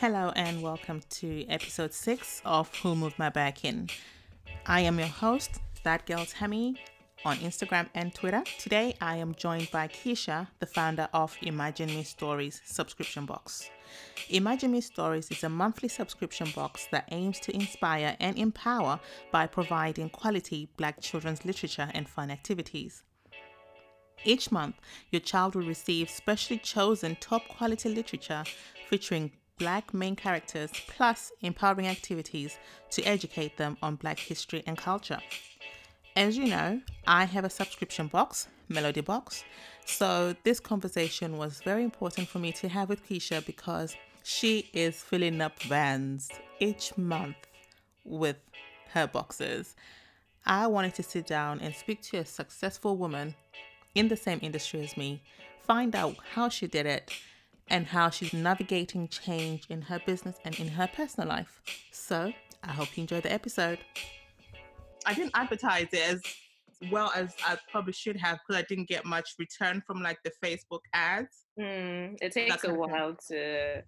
[0.00, 3.88] Hello and welcome to episode six of Who Moved My Back In.
[4.66, 5.52] I am your host,
[5.84, 6.78] That Girl Tammy,
[7.24, 8.44] on Instagram and Twitter.
[8.58, 13.70] Today I am joined by Keisha, the founder of Imagine Me Stories subscription box.
[14.28, 19.00] Imagine Me Stories is a monthly subscription box that aims to inspire and empower
[19.32, 23.02] by providing quality Black children's literature and fun activities.
[24.24, 24.76] Each month,
[25.10, 28.44] your child will receive specially chosen top quality literature
[28.90, 32.58] featuring Black main characters plus empowering activities
[32.90, 35.18] to educate them on Black history and culture.
[36.14, 39.44] As you know, I have a subscription box, Melody Box.
[39.86, 45.02] So this conversation was very important for me to have with Keisha because she is
[45.02, 46.30] filling up vans
[46.60, 47.36] each month
[48.04, 48.36] with
[48.92, 49.74] her boxes.
[50.44, 53.34] I wanted to sit down and speak to a successful woman
[53.94, 55.22] in the same industry as me,
[55.60, 57.10] find out how she did it,
[57.68, 61.60] and how she's navigating change in her business and in her personal life.
[61.90, 63.78] So I hope you enjoy the episode.
[65.04, 66.22] I didn't advertise it as
[66.90, 70.32] well as I probably should have because I didn't get much return from like the
[70.44, 71.44] Facebook ads.
[71.58, 73.82] Mm, it takes a while to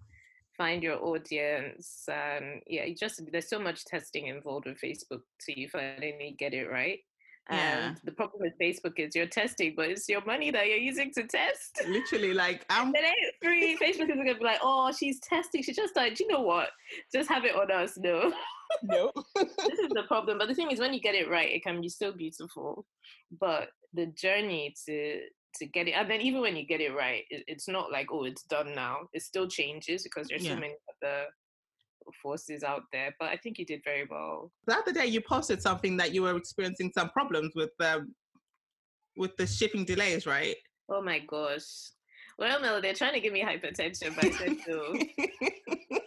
[0.57, 2.05] find your audience.
[2.09, 6.69] Um, yeah, just there's so much testing involved with Facebook to you finally get it
[6.69, 6.99] right.
[7.49, 7.95] And yeah.
[8.03, 11.23] the problem with Facebook is you're testing, but it's your money that you're using to
[11.23, 11.81] test.
[11.87, 12.93] Literally, like I'm.
[12.95, 13.75] It ain't free.
[13.75, 15.63] Facebook is gonna be like, oh, she's testing.
[15.63, 16.69] She just like, you know what?
[17.11, 17.97] Just have it on us.
[17.97, 18.31] No.
[18.83, 19.11] No.
[19.35, 20.37] this is the problem.
[20.37, 22.85] But the thing is, when you get it right, it can be so beautiful.
[23.39, 25.21] But the journey to
[25.55, 28.09] to get it, and then even when you get it right, it, it's not like
[28.11, 28.99] oh, it's done now.
[29.11, 30.53] It still changes because there's yeah.
[30.53, 31.25] so many other
[32.21, 33.15] forces out there.
[33.19, 34.51] But I think you did very well.
[34.67, 38.13] The other day, you posted something that you were experiencing some problems with um,
[39.17, 40.55] with the shipping delays, right?
[40.89, 41.91] Oh my gosh.
[42.37, 44.93] Well, no, they're trying to give me hypertension, but I said no.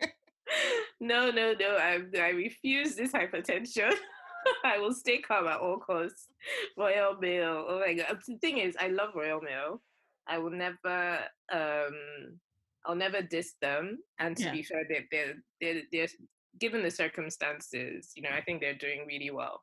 [1.00, 1.76] no, no, no.
[1.76, 3.92] I, I refuse this hypertension.
[4.64, 6.28] I will stay calm at all costs.
[6.76, 7.66] Royal Mail.
[7.68, 8.18] Oh my god.
[8.26, 9.82] The thing is, I love Royal Mail.
[10.26, 11.18] I will never
[11.52, 12.38] um
[12.88, 13.98] I'll never diss them.
[14.18, 14.52] And to yeah.
[14.52, 16.08] be fair, they're, they're, they're, they're,
[16.58, 19.60] given the circumstances, you know, I think they're doing really well.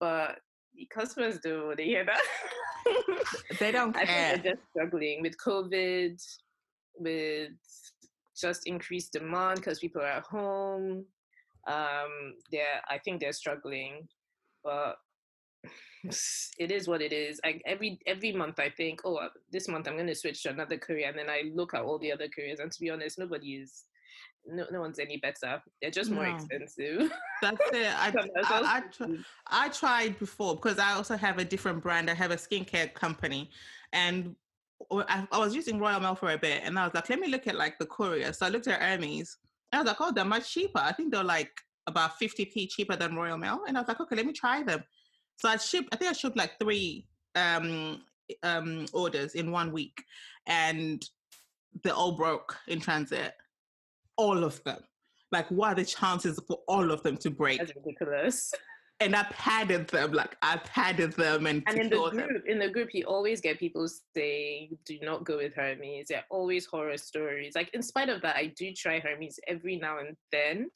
[0.00, 0.38] But
[0.92, 2.22] customers do they hear that?
[3.60, 4.02] they don't care.
[4.02, 6.20] I think they're just struggling with COVID,
[6.96, 7.50] with
[8.40, 11.04] just increased demand because people are at home.
[11.68, 14.08] Um, they're, I think they're struggling,
[14.64, 14.96] but
[16.58, 17.40] it is what it is.
[17.44, 20.50] I, every every month I think, oh, uh, this month I'm going to switch to
[20.50, 23.18] another career, and then I look at all the other careers, and to be honest,
[23.18, 23.84] nobody is.
[24.44, 25.62] No, no one's any better.
[25.80, 26.34] They're just more no.
[26.34, 27.12] expensive.
[27.40, 27.86] That's it.
[27.96, 28.12] I,
[28.42, 32.10] I, I, I tried before because I also have a different brand.
[32.10, 33.50] I have a skincare company,
[33.92, 34.34] and
[34.90, 37.28] I, I was using Royal Mail for a bit, and I was like, let me
[37.28, 38.32] look at like the courier.
[38.32, 39.38] So I looked at Hermes.
[39.70, 40.80] and I was like, oh, they're much cheaper.
[40.80, 41.52] I think they're like
[41.86, 43.62] about 50p cheaper than Royal Mail.
[43.66, 44.82] And I was like, okay, let me try them.
[45.36, 48.02] So I shipped, I think I shipped like three um,
[48.42, 50.02] um, orders in one week,
[50.46, 51.04] and
[51.82, 53.34] they all broke in transit.
[54.16, 54.80] All of them.
[55.30, 57.58] Like, what are the chances for all of them to break?
[57.58, 58.52] That's ridiculous.
[59.04, 62.42] And I padded them, like I padded them, and and in the group, them.
[62.46, 66.66] in the group, you always get people saying, "Do not go with Hermes." They're always
[66.66, 67.54] horror stories.
[67.54, 70.70] Like, in spite of that, I do try Hermes every now and then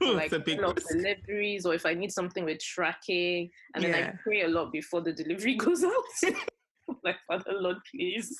[0.00, 4.12] like a big deliveries or if I need something with tracking and then yeah.
[4.12, 5.92] I pray a lot before the delivery goes out.
[7.04, 8.36] like Father Lord, please.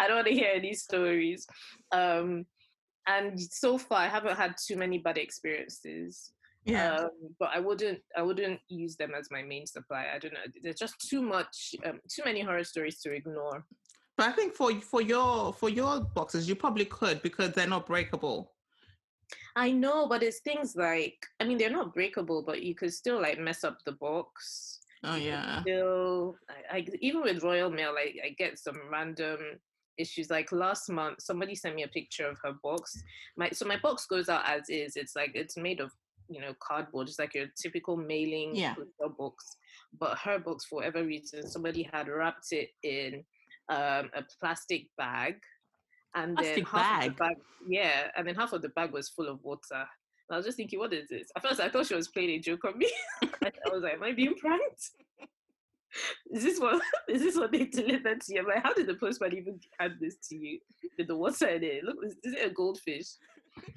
[0.00, 1.46] I don't want to hear any stories.
[1.92, 2.46] Um,
[3.06, 6.32] and so far I haven't had too many bad experiences.
[6.64, 6.96] Yeah.
[6.96, 10.06] Um, but I wouldn't I wouldn't use them as my main supply.
[10.14, 10.40] I don't know.
[10.62, 13.64] There's just too much um, too many horror stories to ignore.
[14.16, 17.86] But I think for for your for your boxes you probably could because they're not
[17.86, 18.52] breakable.
[19.56, 23.20] I know, but it's things like I mean they're not breakable, but you could still
[23.20, 24.80] like mess up the box.
[25.04, 25.60] Oh yeah.
[25.60, 29.38] Still, I, I, even with Royal Mail, like I get some random
[29.98, 30.30] issues.
[30.30, 33.02] Like last month, somebody sent me a picture of her box.
[33.36, 34.96] My so my box goes out as is.
[34.96, 35.92] It's like it's made of
[36.28, 38.74] you know cardboard, just like your typical mailing yeah.
[39.18, 39.56] box.
[39.98, 43.24] But her books for whatever reason, somebody had wrapped it in
[43.68, 45.36] um, a plastic bag
[46.14, 47.10] and Plastic then half bag.
[47.10, 47.36] Of the bag,
[47.66, 49.60] yeah, and then half of the bag was full of water.
[50.28, 51.28] And I was just thinking, what is this?
[51.36, 52.90] At first, I thought she was playing a joke on me.
[53.22, 54.90] I was like, am I being pranked?
[56.32, 58.40] is this what is this what they delivered to you?
[58.40, 60.58] I'm like, how did the postman even add this to you?
[60.96, 61.84] Did the water in it?
[61.84, 63.06] Look, is, is it a goldfish?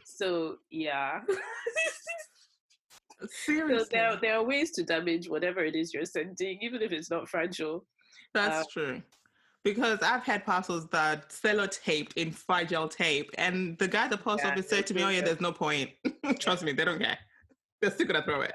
[0.04, 1.22] So yeah.
[3.30, 3.80] Seriously.
[3.80, 7.10] So there, there are ways to damage whatever it is you're sending, even if it's
[7.10, 7.86] not fragile.
[8.34, 9.02] That's um, true.
[9.64, 14.44] because I've had parcels that sellotaped in fragile tape, and the guy at the post
[14.44, 15.92] yeah, office said to me, "Oh yeah, there's no point.
[16.40, 17.18] Trust me, they don't care.
[17.82, 18.54] They're still gonna throw it."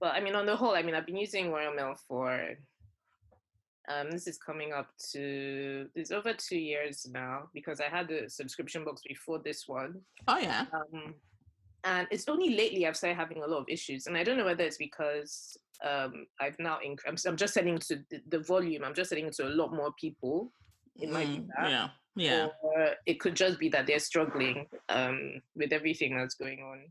[0.00, 2.56] Well, I mean, on the whole, I mean, I've been using Royal Mail for.
[3.88, 8.28] Um, this is coming up to it's over two years now because I had the
[8.28, 10.00] subscription box before this one.
[10.28, 10.66] Oh yeah.
[10.72, 11.14] Um,
[11.84, 14.44] and it's only lately I've started having a lot of issues, and I don't know
[14.44, 18.84] whether it's because um, I've now inc- I'm, I'm, just setting to the, the, volume.
[18.84, 20.52] I'm just setting to a lot more people.
[20.96, 21.70] It might be mm, that.
[21.70, 21.88] Yeah.
[22.14, 22.48] Yeah.
[22.62, 26.82] Or it could just be that they're struggling um, with everything that's going on.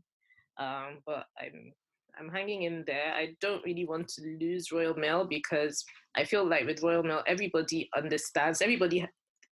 [0.58, 1.72] Um, but I'm
[2.18, 3.14] I'm hanging in there.
[3.14, 5.84] I don't really want to lose Royal Mail because
[6.14, 8.60] I feel like with Royal Mail, everybody understands.
[8.60, 9.06] Everybody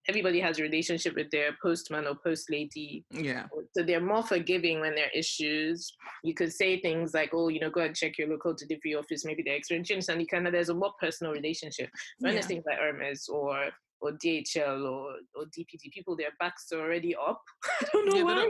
[0.08, 3.04] everybody has a relationship with their postman or post lady.
[3.10, 3.46] Yeah.
[3.54, 5.92] Oh, so they're more forgiving when there are issues.
[6.24, 9.24] You could say things like, oh, you know, go and check your local delivery office,
[9.24, 11.90] maybe they're experiencing and you kind of there's a more personal relationship.
[12.20, 12.40] When yeah.
[12.40, 13.70] things like Hermes or
[14.00, 17.42] or DHL or, or DPD, people their backs are already up.
[17.80, 18.46] I don't know yeah,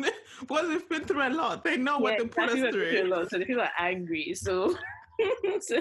[0.00, 0.10] why.
[0.48, 1.64] well, they've been through a lot.
[1.64, 2.72] They know yeah, what they put us through.
[2.72, 4.34] through a lot, so the people are angry.
[4.34, 4.74] So
[5.60, 5.76] so,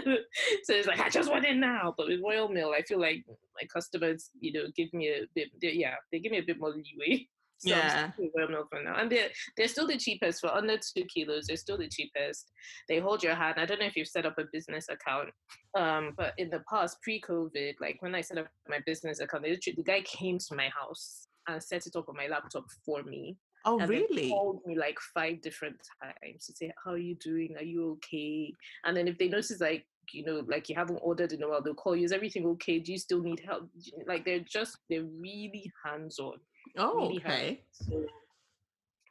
[0.63, 1.93] so it's like I just want it now.
[1.97, 5.49] But with Royal Mail, I feel like my customers, you know, give me a bit.
[5.61, 7.27] Yeah, they give me a bit more leeway.
[7.57, 8.11] So yeah.
[8.35, 11.47] Royal Mail for now, and they're they're still the cheapest for under two kilos.
[11.47, 12.51] They're still the cheapest.
[12.89, 13.55] They hold your hand.
[13.57, 15.29] I don't know if you've set up a business account,
[15.73, 19.83] um, but in the past, pre-COVID, like when I set up my business account, the
[19.85, 23.37] guy came to my house and set it up on my laptop for me.
[23.65, 24.29] Oh, and really?
[24.29, 27.56] called me like five different times to say, "How are you doing?
[27.57, 28.53] Are you okay?"
[28.85, 31.62] And then if they notice like you know, like you haven't ordered in a while,
[31.62, 32.06] they'll call you.
[32.06, 32.79] Is everything okay?
[32.79, 33.69] Do you still need help?
[34.07, 36.38] Like they're just they're really hands on.
[36.77, 37.63] Oh, really okay.
[37.71, 38.06] So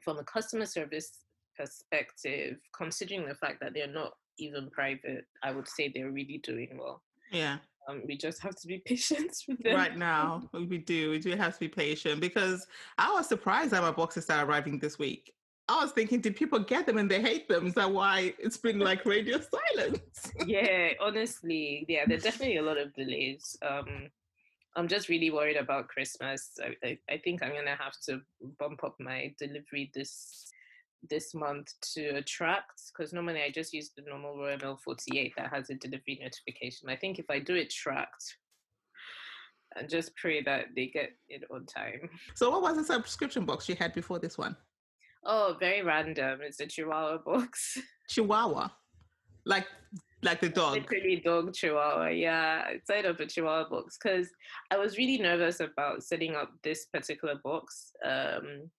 [0.04, 1.10] from a customer service
[1.58, 6.78] perspective, considering the fact that they're not even private, I would say they're really doing
[6.78, 7.02] well.
[7.30, 7.58] Yeah.
[7.88, 9.74] Um, we just have to be patient with them.
[9.74, 11.10] Right now, we do.
[11.10, 12.66] We do have to be patient because
[12.98, 15.32] I was surprised that my boxes started arriving this week.
[15.66, 17.66] I was thinking, did people get them and they hate them?
[17.66, 20.32] Is that why it's been like radio silence?
[20.46, 23.56] yeah, honestly, yeah, there's definitely a lot of delays.
[23.66, 24.10] Um,
[24.76, 26.58] I'm just really worried about Christmas.
[26.62, 28.20] I, I, I think I'm gonna have to
[28.58, 30.52] bump up my delivery this
[31.10, 35.50] this month to attract because normally I just use the normal Royal Mail 48 that
[35.50, 36.88] has a delivery notification.
[36.88, 38.36] I think if I do it tracked,
[39.76, 42.08] and just pray that they get it on time.
[42.34, 44.56] So, what was the subscription box you had before this one?
[45.24, 46.40] Oh, very random.
[46.42, 47.78] It's a Chihuahua box.
[48.08, 48.68] Chihuahua,
[49.46, 49.66] like
[50.22, 50.74] like the dog.
[50.74, 52.08] Literally dog Chihuahua.
[52.08, 54.28] Yeah, I set up a Chihuahua box because
[54.70, 57.92] I was really nervous about setting up this particular box.
[58.04, 58.70] Um,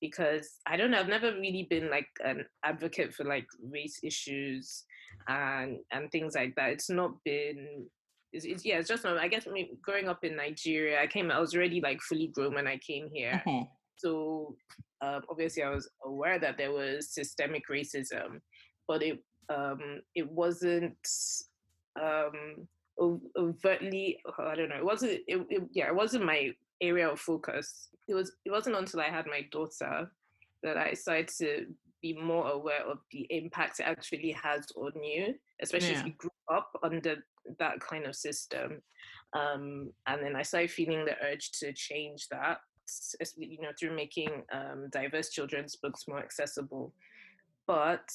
[0.00, 4.84] because I don't know, I've never really been like an advocate for like race issues
[5.28, 6.70] and and things like that.
[6.70, 7.86] It's not been
[8.32, 11.06] it's, it's yeah, it's just not, I guess I mean, growing up in Nigeria, I
[11.06, 13.42] came I was already like fully grown when I came here.
[13.46, 13.64] Uh-huh.
[13.96, 14.56] So
[15.00, 18.40] um, obviously I was aware that there was systemic racism,
[18.86, 19.18] but it
[19.52, 20.96] um, it wasn't
[22.00, 22.68] um,
[23.36, 27.88] overtly I don't know, it wasn't it, it, yeah, it wasn't my area of focus.
[28.08, 30.10] It was it wasn't until I had my daughter
[30.62, 31.66] that I started to
[32.02, 36.00] be more aware of the impact it actually has on you, especially yeah.
[36.00, 37.16] if you grew up under
[37.58, 38.82] that kind of system.
[39.34, 42.58] Um, and then I started feeling the urge to change that,
[43.36, 46.94] you know, through making um, diverse children's books more accessible.
[47.66, 48.08] But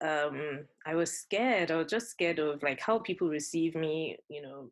[0.00, 1.70] um, I was scared.
[1.70, 4.68] I was just scared of like how people receive me, you know,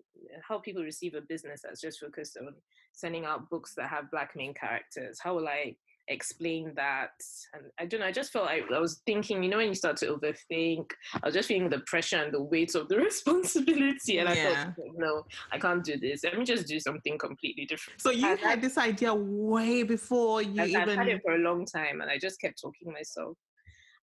[0.47, 2.55] how people receive a business that's just focused on
[2.93, 5.19] sending out books that have black main characters.
[5.23, 5.77] How will I
[6.09, 7.13] explain that?
[7.55, 9.75] And I don't know, I just felt like I was thinking, you know, when you
[9.75, 14.19] start to overthink, I was just feeling the pressure and the weight of the responsibility.
[14.19, 16.25] And I thought, no, I can't do this.
[16.25, 18.01] Let me just do something completely different.
[18.03, 21.65] So you had this idea way before you even I've had it for a long
[21.65, 23.39] time and I just kept talking myself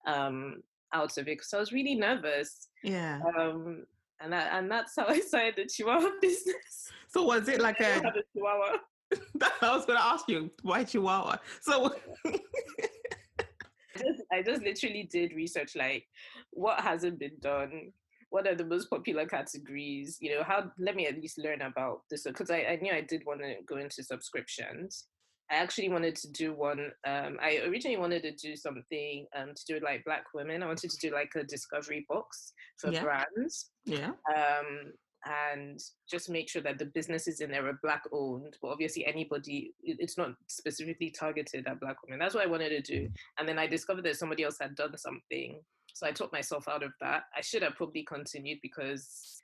[0.07, 0.61] um
[0.93, 2.69] out of it because I was really nervous.
[2.83, 3.19] Yeah.
[3.37, 3.85] Um,
[4.21, 6.89] and that, and that's how I started the Chihuahua business.
[7.07, 8.77] So was it like a, a Chihuahua?
[9.61, 11.37] I was going to ask you why Chihuahua.
[11.61, 11.95] So.
[12.25, 16.05] I just, I just literally did research like
[16.51, 17.91] what hasn't been done
[18.29, 22.01] what are the most popular categories you know how let me at least learn about
[22.09, 25.07] this because I, I knew i did want to go into subscriptions
[25.51, 26.91] I actually wanted to do one.
[27.07, 30.61] Um, I originally wanted to do something um, to do with like Black women.
[30.61, 33.03] I wanted to do like a discovery box for yeah.
[33.03, 33.71] brands.
[33.85, 34.11] Yeah.
[34.35, 34.93] Um,
[35.25, 35.79] and
[36.09, 38.57] just make sure that the businesses in there are Black owned.
[38.61, 42.19] But obviously, anybody, it's not specifically targeted at Black women.
[42.19, 43.09] That's what I wanted to do.
[43.37, 45.61] And then I discovered that somebody else had done something.
[45.93, 47.23] So I took myself out of that.
[47.35, 49.41] I should have probably continued because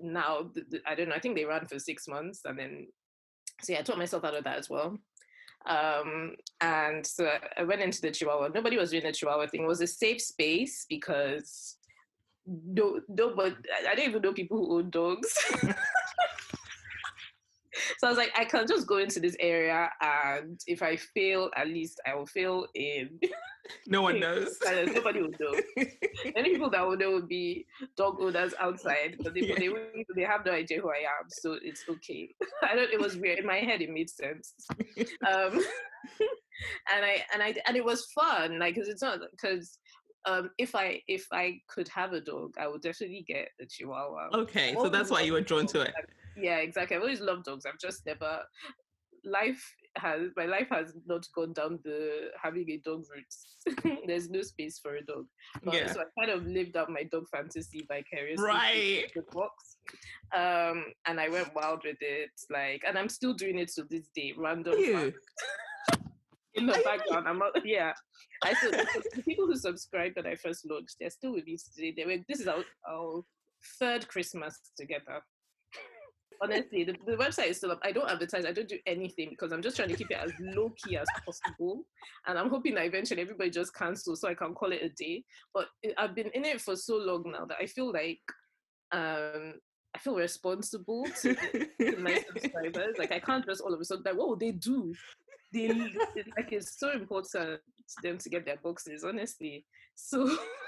[0.00, 0.50] now
[0.86, 1.14] I don't know.
[1.14, 2.86] I think they ran for six months, and then
[3.62, 4.96] so yeah, I taught myself out of that as well.
[5.68, 8.48] Um, and so I went into the Chihuahua.
[8.54, 9.64] Nobody was doing the Chihuahua thing.
[9.64, 11.76] It was a safe space because
[12.46, 13.54] no, no, but
[13.86, 15.36] I don't even know people who own dogs.
[17.98, 21.50] so I was like, I can just go into this area, and if I fail,
[21.56, 23.18] at least I will fail in.
[23.86, 24.56] No one knows.
[24.64, 25.54] Nobody will know.
[26.36, 27.66] Any people that will know would be
[27.98, 29.56] dog owners outside, but they, yeah.
[29.58, 29.68] they,
[30.16, 32.34] they have no idea who I am, so it's okay.
[32.62, 32.90] I don't.
[32.90, 33.82] It was weird in my head.
[33.82, 34.54] It made sense.
[34.98, 35.62] Um,
[36.94, 39.78] and I and I and it was fun, like because it's not because
[40.24, 44.28] um, if I if I could have a dog, I would definitely get a Chihuahua.
[44.34, 45.94] Okay, so that's why you were drawn to it.
[46.40, 46.96] Yeah, exactly.
[46.96, 47.66] I've always loved dogs.
[47.66, 48.40] I've just never
[49.24, 49.62] life
[49.96, 54.02] has my life has not gone down the having a dog route.
[54.06, 55.26] There's no space for a dog.
[55.62, 55.92] But, yeah.
[55.92, 58.44] So I kind of lived out my dog fantasy vicariously.
[58.44, 59.10] Right.
[59.14, 59.76] The box.
[60.34, 62.30] Um, and I went wild with it.
[62.50, 64.34] Like, and I'm still doing it to this day.
[64.36, 64.74] Random.
[66.54, 67.28] in the background.
[67.28, 67.92] I'm not, yeah.
[68.42, 71.94] I still the people who subscribed when I first launched, they're still with me today.
[71.96, 73.22] They were this is our, our
[73.78, 75.22] third Christmas together
[76.42, 77.80] honestly, the, the website is still up.
[77.82, 78.44] I don't advertise.
[78.44, 81.08] I don't do anything because I'm just trying to keep it as low key as
[81.24, 81.84] possible.
[82.26, 85.24] And I'm hoping that eventually everybody just cancels so I can call it a day.
[85.54, 88.20] But it, I've been in it for so long now that I feel like
[88.92, 89.54] um,
[89.94, 92.96] I feel responsible to, to my subscribers.
[92.98, 94.94] Like I can't just all of a sudden like, what would they do?
[95.52, 97.58] They like it's so important to
[98.02, 99.64] them to get their boxes, honestly.
[99.94, 100.26] So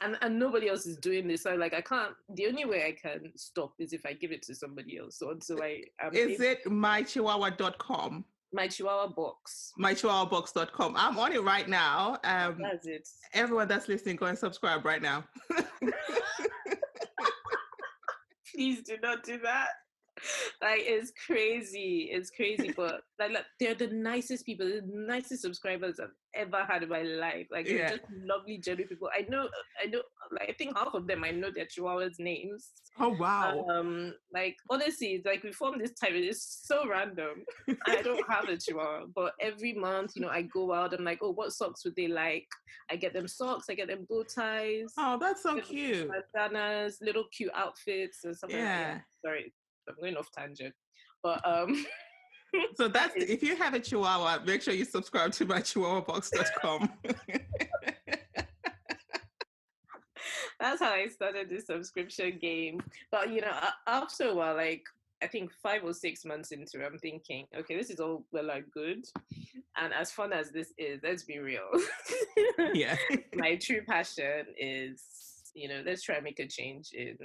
[0.00, 1.42] and and nobody else is doing this.
[1.42, 2.12] So like I can't.
[2.34, 5.18] The only way I can stop is if I give it to somebody else.
[5.18, 8.24] So until I am is able, it mychihuahua.com?
[8.52, 9.72] My Chihuahua box.
[9.80, 10.94] MyChihuahuabox.com.
[10.96, 12.18] I'm on it right now.
[12.22, 13.08] Um, that's it.
[13.32, 15.24] Everyone that's listening, go and subscribe right now.
[18.54, 19.70] Please do not do that
[20.62, 22.08] like it's crazy.
[22.12, 26.82] It's crazy, but like, like, they're the nicest people, the nicest subscribers I've ever had
[26.82, 27.46] in my life.
[27.50, 27.88] Like yeah.
[27.88, 29.08] they're just lovely, genuine people.
[29.16, 29.48] I know,
[29.82, 30.02] I know.
[30.32, 32.70] Like I think half of them I know their chihuahuas' names.
[32.98, 33.64] Oh wow!
[33.68, 36.12] Um, like honestly, it's like we formed this type.
[36.12, 37.44] It's so random.
[37.86, 40.94] I don't have a chihuahua, but every month, you know, I go out.
[40.94, 42.46] I'm like, oh, what socks would they like?
[42.90, 43.66] I get them socks.
[43.68, 44.92] I get them bow ties.
[44.98, 46.08] Oh, that's so cute.
[46.34, 48.50] Bandanas, little cute outfits and stuff.
[48.50, 48.92] Yeah.
[48.94, 49.52] Like Sorry,
[49.88, 50.74] I'm going off tangent,
[51.22, 51.84] but um.
[52.76, 56.88] so that's if you have a chihuahua, make sure you subscribe to my chihuahuabox.com.
[60.60, 62.80] that's how I started this subscription game.
[63.10, 63.52] But you know,
[63.86, 64.84] after a while, like
[65.22, 68.50] I think five or six months into it, I'm thinking, okay, this is all well
[68.50, 69.04] and good.
[69.76, 71.68] And as fun as this is, let's be real.
[72.74, 72.96] yeah.
[73.34, 75.02] My true passion is,
[75.54, 77.16] you know, let's try and make a change in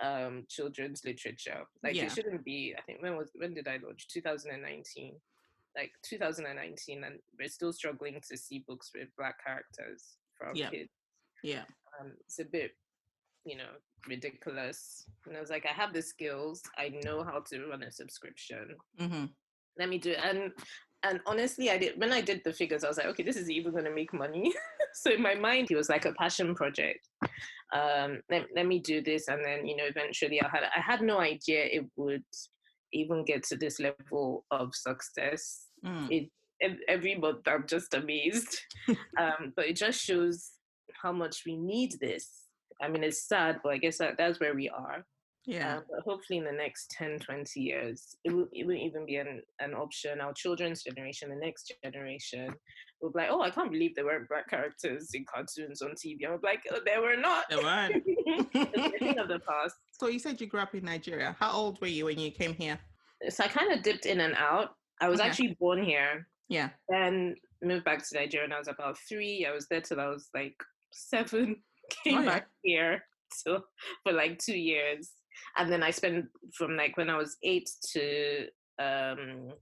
[0.00, 1.62] um children's literature.
[1.82, 2.04] Like yeah.
[2.04, 4.08] it shouldn't be i think when was when did i launch?
[4.08, 5.14] 2019
[5.76, 10.70] like 2019 and we're still struggling to see books with black characters from yeah.
[10.70, 10.90] kids.
[11.42, 11.62] Yeah.
[12.00, 12.72] Um, it's a bit
[13.44, 13.70] you know
[14.08, 15.06] ridiculous.
[15.26, 16.62] And i was like i have the skills.
[16.76, 18.76] I know how to run a subscription.
[19.00, 19.26] Mm-hmm.
[19.78, 20.20] let me do it.
[20.22, 20.52] And
[21.04, 23.50] and honestly i did when i did the figures i was like okay this is
[23.50, 24.52] even going to make money
[24.94, 27.00] so in my mind it was like a passion project.
[27.74, 31.02] Um let, let me do this and then you know eventually i had i had
[31.02, 32.24] no idea it would
[32.92, 35.66] even get to this level of success.
[35.84, 36.08] Mm.
[36.10, 36.30] it
[36.88, 38.58] every month i'm just amazed.
[39.18, 40.50] Um but it just shows
[41.02, 42.28] how much we need this.
[42.82, 45.04] I mean it's sad but i guess that, that's where we are
[45.48, 45.78] yeah.
[45.78, 49.16] Uh, but hopefully in the next 10, 20 years, it will, it won't even be
[49.16, 50.20] an, an option.
[50.20, 52.54] Our children's generation, the next generation,
[53.00, 56.18] will be like, oh, I can't believe there weren't black characters in cartoons on TV.
[56.28, 57.46] I'm like, oh, there were not.
[57.48, 58.04] There weren't.
[58.98, 59.74] thing of the past.
[59.98, 61.34] So you said you grew up in Nigeria.
[61.40, 62.78] How old were you when you came here?
[63.30, 64.74] So I kind of dipped in and out.
[65.00, 65.30] I was okay.
[65.30, 66.26] actually born here.
[66.50, 66.68] Yeah.
[66.90, 69.46] Then moved back to Nigeria and I was about three.
[69.48, 70.56] I was there till I was like
[70.92, 71.56] seven.
[72.04, 72.26] Came oh, yeah.
[72.26, 73.02] back here
[73.32, 73.62] so
[74.02, 75.10] for like two years
[75.56, 78.46] and then I spent from like when I was eight to
[78.78, 79.52] um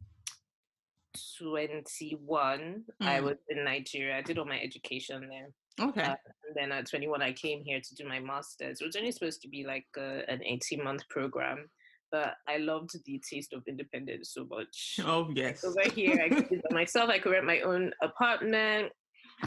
[1.39, 3.07] 21 mm.
[3.07, 4.19] i was in nigeria.
[4.19, 6.03] I did all my education there okay.
[6.03, 6.15] uh,
[6.47, 9.41] and then at 21 i came here to do my master's it was only supposed
[9.43, 11.69] to be like an 18 month program
[12.13, 15.01] but i loved the taste of independence so much.
[15.05, 15.65] Oh yes.
[15.65, 18.93] over here i could do it myself i could rent my own apartment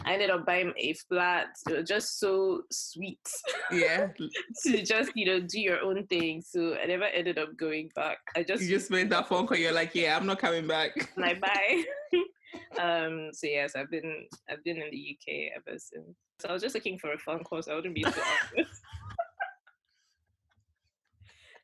[0.06, 1.48] I ended up buying a flat.
[1.68, 3.20] It was just so sweet.
[3.72, 4.08] Yeah.
[4.64, 6.42] to just, you know, do your own thing.
[6.46, 8.20] So I never ended up going back.
[8.36, 10.92] I just You just made that phone call, you're like, Yeah, I'm not coming back.
[11.16, 11.84] And I buy.
[12.80, 16.16] um so yes, I've been I've been in the UK ever since.
[16.40, 17.68] So I was just looking for a fun course.
[17.68, 18.10] I wouldn't be so
[18.56, 18.82] honest.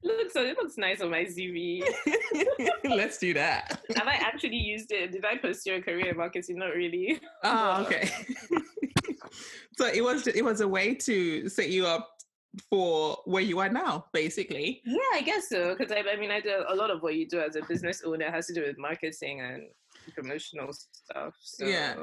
[0.06, 1.84] Looks it looks nice on my CV.
[2.84, 3.82] Let's do that.
[3.96, 5.12] Have I actually used it?
[5.12, 6.60] Did I pursue a career in marketing?
[6.60, 7.20] Not really.
[7.44, 8.10] Oh, okay.
[9.78, 12.10] so it was it was a way to set you up
[12.70, 14.82] for where you are now, basically.
[14.86, 15.76] Yeah, I guess so.
[15.76, 18.02] Because I, I mean, I do a lot of what you do as a business
[18.06, 19.64] owner has to do with marketing and
[20.14, 21.34] promotional stuff.
[21.42, 21.96] So yeah.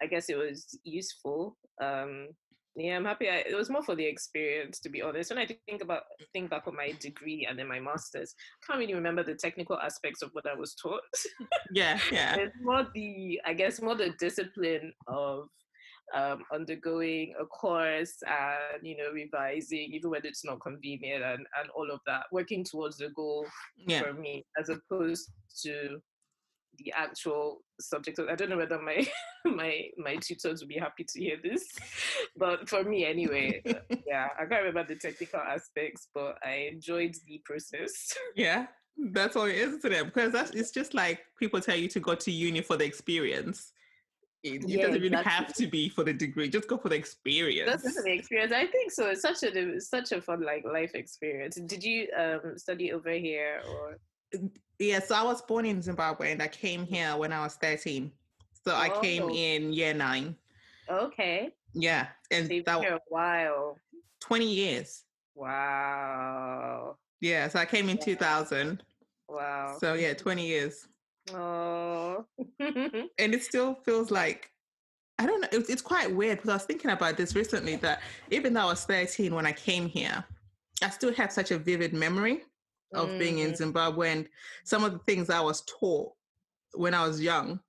[0.00, 1.56] I guess it was useful.
[1.80, 2.28] Um,
[2.74, 3.28] yeah, I'm happy.
[3.28, 5.30] I, it was more for the experience, to be honest.
[5.30, 6.02] When I think about
[6.32, 9.78] think back on my degree and then my masters, I can't really remember the technical
[9.78, 11.02] aspects of what I was taught.
[11.72, 12.36] Yeah, yeah.
[12.38, 15.48] it's more the, I guess, more the discipline of
[16.14, 21.70] um, undergoing a course and you know revising even when it's not convenient and, and
[21.74, 23.46] all of that working towards the goal
[23.86, 24.02] yeah.
[24.02, 25.30] for me as opposed
[25.62, 26.00] to
[26.84, 29.06] the actual subject i don't know whether my
[29.44, 31.68] my my tutors would be happy to hear this
[32.36, 33.62] but for me anyway
[34.06, 38.66] yeah i can't remember the technical aspects but i enjoyed the process yeah
[39.12, 42.00] that's all it is to them because that's it's just like people tell you to
[42.00, 43.72] go to uni for the experience
[44.42, 46.48] it, yeah, doesn't even have to be for the degree.
[46.48, 47.82] Just go for the experience.
[47.82, 48.52] That's the experience.
[48.52, 49.08] I think so.
[49.10, 51.60] It's such a such a fun like life experience.
[51.64, 53.98] Did you um study over here or?
[54.78, 56.94] Yeah, so I was born in Zimbabwe and I came mm-hmm.
[56.94, 58.12] here when I was thirteen.
[58.64, 58.76] So oh.
[58.76, 59.30] I came oh.
[59.30, 60.36] in year nine.
[60.88, 61.50] Okay.
[61.74, 63.78] Yeah, and so that here a while.
[64.20, 65.04] Twenty years.
[65.34, 66.96] Wow.
[67.20, 68.82] Yeah, so I came in two thousand.
[69.28, 69.76] Wow.
[69.80, 70.88] So yeah, twenty years.
[71.32, 72.26] Oh.
[72.60, 74.50] and it still feels like
[75.18, 75.48] I don't know.
[75.52, 78.64] It's, it's quite weird because I was thinking about this recently that even though I
[78.66, 80.24] was 13 when I came here,
[80.82, 82.42] I still have such a vivid memory
[82.94, 83.18] of mm.
[83.18, 83.56] being in mm.
[83.56, 84.28] Zimbabwe and
[84.64, 86.12] some of the things I was taught
[86.74, 87.60] when I was young.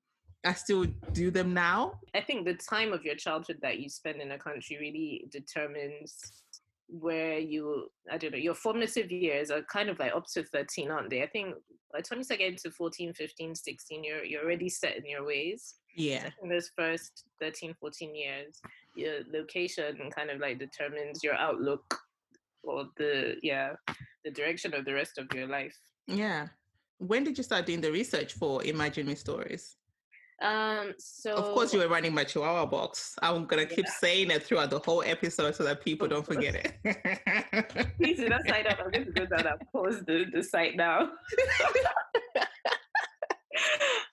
[0.46, 2.00] I still do them now.
[2.14, 6.44] I think the time of your childhood that you spend in a country really determines
[6.88, 10.92] where you I don't know your formative years are kind of like up to 13
[10.92, 11.56] aren't they I think
[11.92, 15.06] by the time you start getting to 14 15 16 you're you're already set in
[15.06, 18.62] your ways yeah in those first 13 14 years
[18.96, 22.00] your location kind of like determines your outlook
[22.64, 23.74] or the yeah
[24.26, 26.48] the direction of the rest of your life yeah
[26.98, 29.78] when did you start doing the research for imagine me stories
[30.42, 33.16] um, so of course you were running my Chihuahua box.
[33.22, 33.92] I'm gonna keep yeah.
[34.00, 36.74] saying it throughout the whole episode so that people don't forget it.
[37.98, 38.80] Please do not sign up.
[38.84, 41.12] I'm going to go down and pause the, the site now.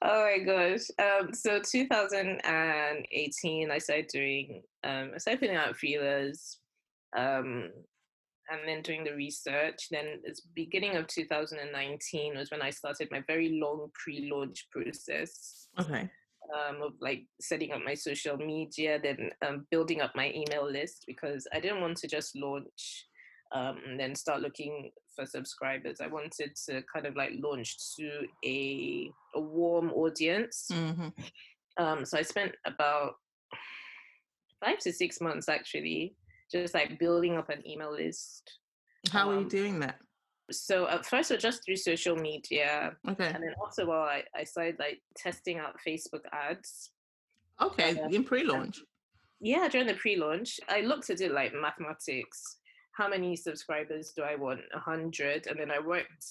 [0.02, 0.86] oh my gosh.
[0.98, 6.58] Um, so 2018, I started doing, um, I started putting out feelers,
[7.16, 7.70] um,
[8.50, 9.88] and then doing the research.
[9.90, 15.68] Then it's beginning of 2019 was when I started my very long pre-launch process.
[15.78, 16.10] Okay
[16.54, 21.04] um, of like setting up my social media, then um, building up my email list
[21.06, 23.06] because I didn't want to just launch
[23.52, 26.00] um, and then start looking for subscribers.
[26.00, 30.68] I wanted to kind of like launch to a, a warm audience.
[30.72, 31.08] Mm-hmm.
[31.82, 33.14] Um, so I spent about
[34.64, 36.14] five to six months actually
[36.50, 38.58] just like building up an email list.
[39.10, 39.96] How are you um, doing that?
[40.52, 42.96] so at first, just through social media.
[43.08, 43.26] Okay.
[43.26, 46.90] And then also, while I, I started like testing out Facebook ads.
[47.60, 48.80] Okay, uh, in pre-launch.
[49.40, 52.58] Yeah, during the pre-launch, I looked at it like mathematics.
[52.92, 54.60] How many subscribers do I want?
[54.74, 56.26] A hundred, and then I worked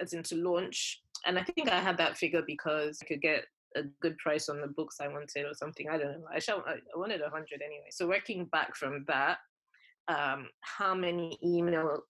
[0.00, 3.82] as into launch, and I think I had that figure because I could get a
[4.00, 5.88] good price on the books I wanted or something.
[5.88, 6.26] I don't know.
[6.32, 7.88] I shall, I wanted a hundred anyway.
[7.90, 9.38] So working back from that,
[10.08, 12.00] um, how many emails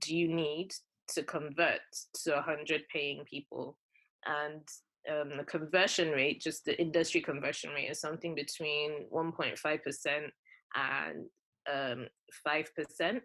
[0.00, 0.70] do you need
[1.08, 1.80] to convert
[2.24, 3.78] to 100 paying people?
[4.26, 4.62] And
[5.10, 10.30] um, the conversion rate, just the industry conversion rate, is something between 1.5%
[10.74, 11.26] and
[11.72, 12.06] um,
[12.46, 13.20] 5%.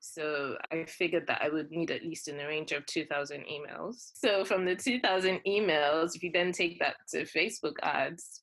[0.00, 4.10] So I figured that I would need at least in the range of 2,000 emails.
[4.14, 8.42] So from the 2,000 emails, if you then take that to Facebook ads,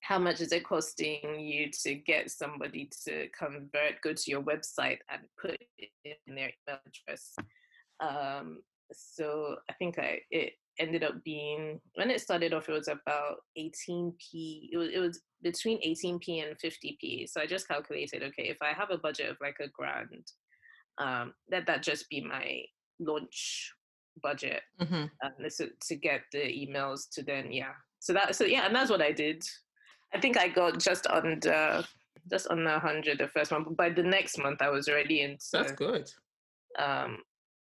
[0.00, 4.98] how much is it costing you to get somebody to convert, go to your website
[5.10, 7.34] and put in their email address?
[8.00, 12.88] Um, so I think I it ended up being when it started off, it was
[12.88, 14.70] about 18p.
[14.72, 17.28] It was it was between 18p and 50p.
[17.28, 20.26] So I just calculated, okay, if I have a budget of like a grand,
[20.98, 22.62] um, let that just be my
[22.98, 23.72] launch
[24.22, 25.04] budget mm-hmm.
[25.24, 28.90] um, so to get the emails to then yeah so that so yeah and that's
[28.90, 29.42] what i did
[30.14, 31.84] I think I got just under
[32.30, 33.66] just under hundred the first month.
[33.66, 35.44] But by the next month, I was already into.
[35.52, 36.10] That's good.
[36.78, 37.18] Um,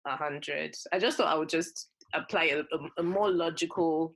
[0.06, 0.74] hundred.
[0.92, 4.14] I just thought I would just apply a, a, a more logical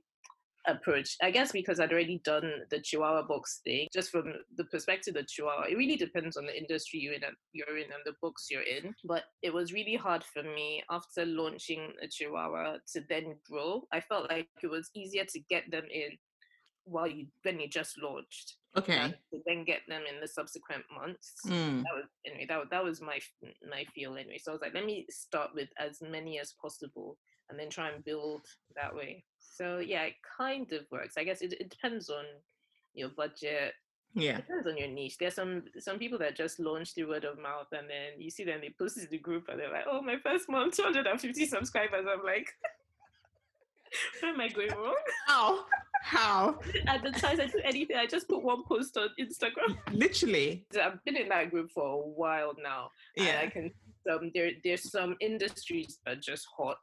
[0.67, 1.15] approach.
[1.21, 5.27] I guess because I'd already done the Chihuahua box thing, just from the perspective of
[5.27, 8.47] Chihuahua, it really depends on the industry you're in, and, you're in and the books
[8.51, 8.93] you're in.
[9.05, 13.83] But it was really hard for me after launching a Chihuahua to then grow.
[13.91, 16.17] I felt like it was easier to get them in
[16.89, 18.55] while you when you just launched.
[18.77, 19.13] Okay.
[19.45, 21.33] Then get them in the subsequent months.
[21.47, 21.83] Mm.
[21.83, 22.45] That was anyway.
[22.47, 23.19] That that was my
[23.69, 24.39] my feel anyway.
[24.41, 27.17] So I was like, let me start with as many as possible,
[27.49, 28.41] and then try and build
[28.75, 29.23] that way.
[29.39, 31.15] So yeah, it kind of works.
[31.17, 32.25] I guess it, it depends on
[32.93, 33.73] your budget.
[34.13, 34.37] Yeah.
[34.37, 35.17] It depends on your niche.
[35.19, 38.43] There's some some people that just launch through word of mouth and then you see
[38.43, 42.05] them they post to the group and they're like, Oh my first month, 250 subscribers.
[42.09, 42.47] I'm like
[44.21, 44.95] Where am I going wrong?
[45.27, 45.65] How?
[46.01, 46.59] How?
[46.87, 47.97] Advertise, I do anything.
[47.97, 49.77] I just put one post on Instagram.
[49.91, 50.65] Literally.
[50.81, 52.91] I've been in that group for a while now.
[53.15, 53.41] Yeah.
[53.43, 53.71] I can
[54.09, 56.77] um, there there's some industries that are just hot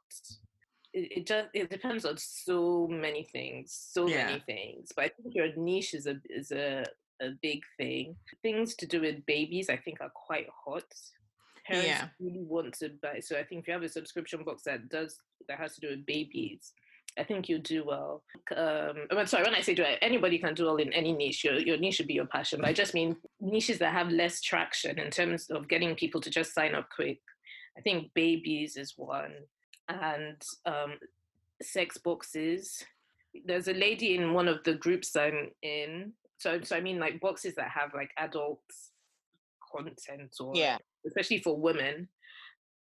[0.95, 4.27] it, it just it depends on so many things, so yeah.
[4.27, 4.91] many things.
[4.95, 6.85] But I think your niche is a is a
[7.21, 8.15] a big thing.
[8.41, 10.85] Things to do with babies, I think, are quite hot.
[11.67, 12.07] Parents yeah.
[12.19, 13.19] really want to buy.
[13.19, 15.89] So I think if you have a subscription box that does that has to do
[15.89, 16.73] with babies,
[17.17, 18.23] I think you do well.
[18.55, 21.43] Um, sorry, when I say do it, anybody can do well in any niche.
[21.43, 22.59] Your, your niche should be your passion.
[22.59, 26.29] But I just mean niches that have less traction in terms of getting people to
[26.29, 27.21] just sign up quick.
[27.77, 29.33] I think babies is one
[29.87, 30.97] and um,
[31.61, 32.83] sex boxes.
[33.45, 36.13] There's a lady in one of the groups I'm in.
[36.37, 38.61] So, so I mean, like boxes that have like adult
[39.73, 42.09] content, or yeah, especially for women.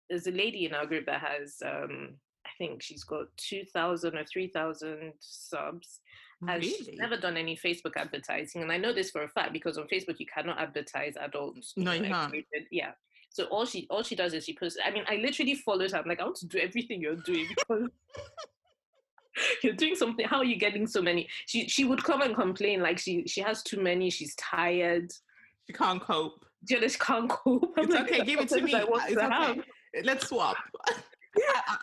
[0.09, 4.17] There's a lady in our group that has, um, I think she's got two thousand
[4.17, 5.99] or three thousand subs,
[6.41, 6.69] and really?
[6.69, 8.61] she's never done any Facebook advertising.
[8.61, 11.73] And I know this for a fact because on Facebook you cannot advertise adults.
[11.75, 12.33] No, you can't.
[12.71, 12.91] Yeah.
[13.29, 14.79] So all she all she does is she posts.
[14.83, 15.97] I mean, I literally followed her.
[15.99, 17.89] I'm like, I want to do everything you're doing because
[19.63, 20.25] you're doing something.
[20.25, 21.27] How are you getting so many?
[21.45, 24.09] She she would come and complain like she she has too many.
[24.09, 25.11] She's tired.
[25.67, 26.45] She can't cope.
[26.67, 27.73] She can't cope.
[27.77, 28.25] I'm it's like, okay.
[28.25, 28.73] Give it to me.
[28.73, 29.33] It's to okay.
[29.33, 29.63] Have.
[30.03, 30.57] Let's swap.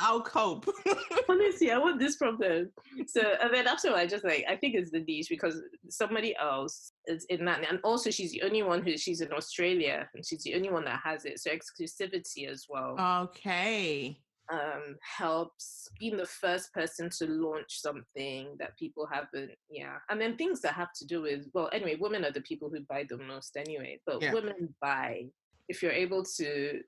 [0.01, 0.67] I, will cope.
[1.29, 2.71] Honestly, I want this problem.
[3.07, 6.93] So, and then after I just like, I think it's the niche because somebody else
[7.07, 7.65] is in that.
[7.69, 10.85] And also, she's the only one who, she's in Australia and she's the only one
[10.85, 11.41] that has it.
[11.41, 12.97] So, exclusivity as well.
[13.29, 14.19] Okay.
[14.53, 19.97] Um, helps being the first person to launch something that people haven't, yeah.
[20.09, 22.81] And then things that have to do with, well, anyway, women are the people who
[22.89, 24.33] buy the most anyway, but yeah.
[24.33, 25.25] women buy
[25.69, 26.81] if you're able to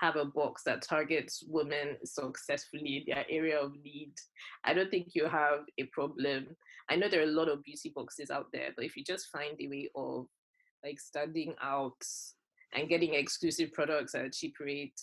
[0.00, 4.12] have a box that targets women successfully in their area of need,
[4.64, 6.46] I don't think you have a problem.
[6.90, 9.28] I know there are a lot of beauty boxes out there, but if you just
[9.28, 10.26] find a way of
[10.84, 12.02] like standing out
[12.74, 15.00] and getting exclusive products at a cheap rate,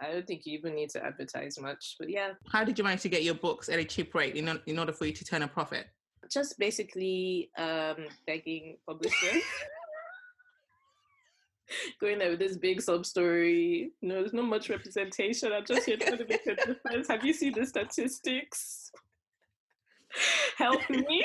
[0.00, 1.96] I don't think you even need to advertise much.
[1.98, 2.32] But yeah.
[2.50, 4.92] How did you manage to get your books at a cheap rate in, in order
[4.92, 5.86] for you to turn a profit?
[6.30, 9.42] Just basically um, begging publishers.
[12.00, 13.90] going there with this big sub story.
[14.00, 15.52] You know, there's not much representation.
[15.52, 17.08] I'm just here trying to make a difference.
[17.08, 18.90] Have you seen the statistics?
[20.56, 21.24] Help me.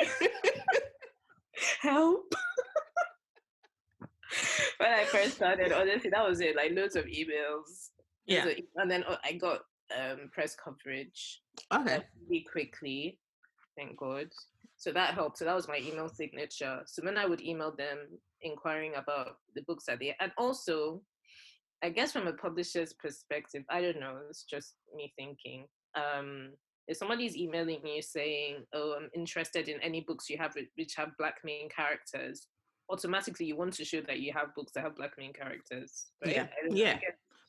[1.82, 2.34] Help.
[4.78, 6.56] when I first started, honestly, that was it.
[6.56, 7.90] Like loads of emails.
[8.26, 8.46] Yeah.
[8.78, 9.62] and then oh, I got
[9.98, 11.42] um, press coverage.
[11.74, 12.00] Okay.
[12.28, 13.18] Really quickly.
[13.78, 14.28] Thank God.
[14.78, 15.38] So that helped.
[15.38, 16.82] So that was my email signature.
[16.86, 17.98] So then I would email them
[18.42, 21.02] inquiring about the books that they and also
[21.84, 25.66] I guess from a publisher's perspective, I don't know, it's just me thinking.
[25.96, 26.52] Um,
[26.88, 31.18] if somebody's emailing you saying, "Oh, I'm interested in any books you have which have
[31.18, 32.48] black main characters,"
[32.90, 36.08] automatically you want to show that you have books that have black main characters.
[36.24, 36.36] Right?
[36.36, 37.00] Yeah, yeah.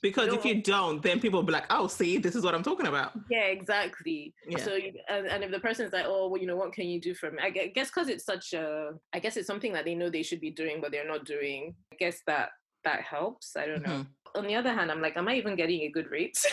[0.02, 2.64] Because if you don't, then people will be like, "Oh, see, this is what I'm
[2.64, 4.34] talking about." Yeah, exactly.
[4.48, 4.58] Yeah.
[4.58, 4.76] So,
[5.08, 7.30] and, and if the person's like, "Oh, well, you know, what can you do for
[7.30, 10.24] me?" I guess because it's such a, I guess it's something that they know they
[10.24, 11.76] should be doing, but they're not doing.
[11.92, 12.50] I guess that
[12.84, 13.56] that helps.
[13.56, 13.90] I don't know.
[13.90, 14.38] Mm-hmm.
[14.38, 16.36] On the other hand, I'm like, am I even getting a good rate?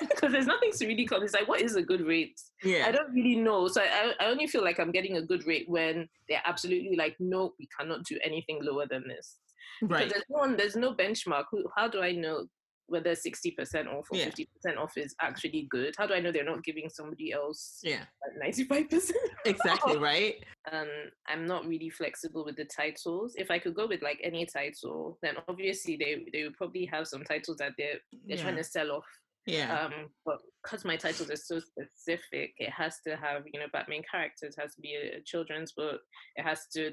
[0.00, 1.22] Because there's nothing to really call.
[1.22, 2.40] It's like, what is a good rate?
[2.64, 2.86] Yeah.
[2.86, 3.68] I don't really know.
[3.68, 7.16] So I, I only feel like I'm getting a good rate when they're absolutely like,
[7.20, 9.36] no, we cannot do anything lower than this.
[9.82, 10.08] Right.
[10.08, 11.44] Because there's no, there's no benchmark.
[11.76, 12.46] How do I know
[12.90, 14.26] whether 60% off or yeah.
[14.26, 15.94] 50% off is actually good.
[15.96, 18.04] How do i know they're not giving somebody else yeah.
[18.38, 19.10] like 95%
[19.44, 20.34] exactly right?
[20.70, 20.88] Um
[21.28, 23.34] i'm not really flexible with the titles.
[23.36, 27.06] If i could go with like any title then obviously they they would probably have
[27.06, 28.42] some titles that they're they're yeah.
[28.42, 29.06] trying to sell off.
[29.46, 29.84] Yeah.
[29.84, 33.88] Um but because my titles are so specific it has to have you know black
[33.88, 36.00] main characters has to be a, a children's book
[36.36, 36.92] it has to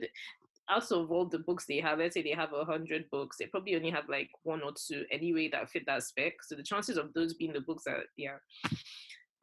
[0.70, 3.46] out of all the books they have, let's say they have a hundred books, they
[3.46, 6.34] probably only have like one or two anyway that fit that spec.
[6.44, 8.38] So the chances of those being the books that yeah.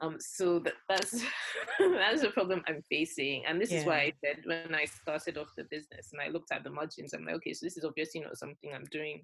[0.01, 1.25] Um, so that, that's
[1.79, 3.79] that's the problem I'm facing, and this yeah.
[3.79, 6.71] is why I said when I started off the business and I looked at the
[6.71, 9.23] margins, I'm like, okay, so this is obviously not something I'm doing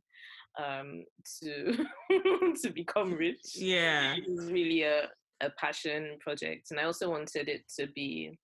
[0.58, 1.04] um,
[1.42, 1.86] to
[2.62, 3.56] to become rich.
[3.56, 5.08] Yeah, it's really a
[5.40, 8.38] a passion project, and I also wanted it to be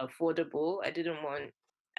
[0.00, 0.78] affordable.
[0.84, 1.50] I didn't want,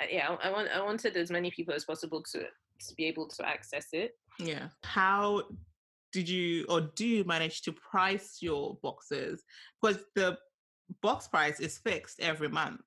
[0.09, 3.47] yeah, I, want I wanted as many people as possible to to be able to
[3.47, 4.11] access it.
[4.39, 4.67] Yeah.
[4.83, 5.43] How
[6.11, 9.43] did you or do you manage to price your boxes?
[9.81, 10.37] Because the
[11.01, 12.81] box price is fixed every month.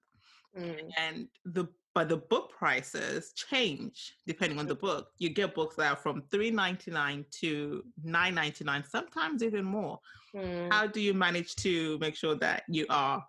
[0.57, 0.91] Mm.
[0.99, 5.09] And the but the book prices change depending on the book.
[5.19, 9.65] You get books that are from three ninety nine to nine ninety nine, sometimes even
[9.65, 9.99] more.
[10.35, 10.73] Mm.
[10.73, 13.25] How do you manage to make sure that you are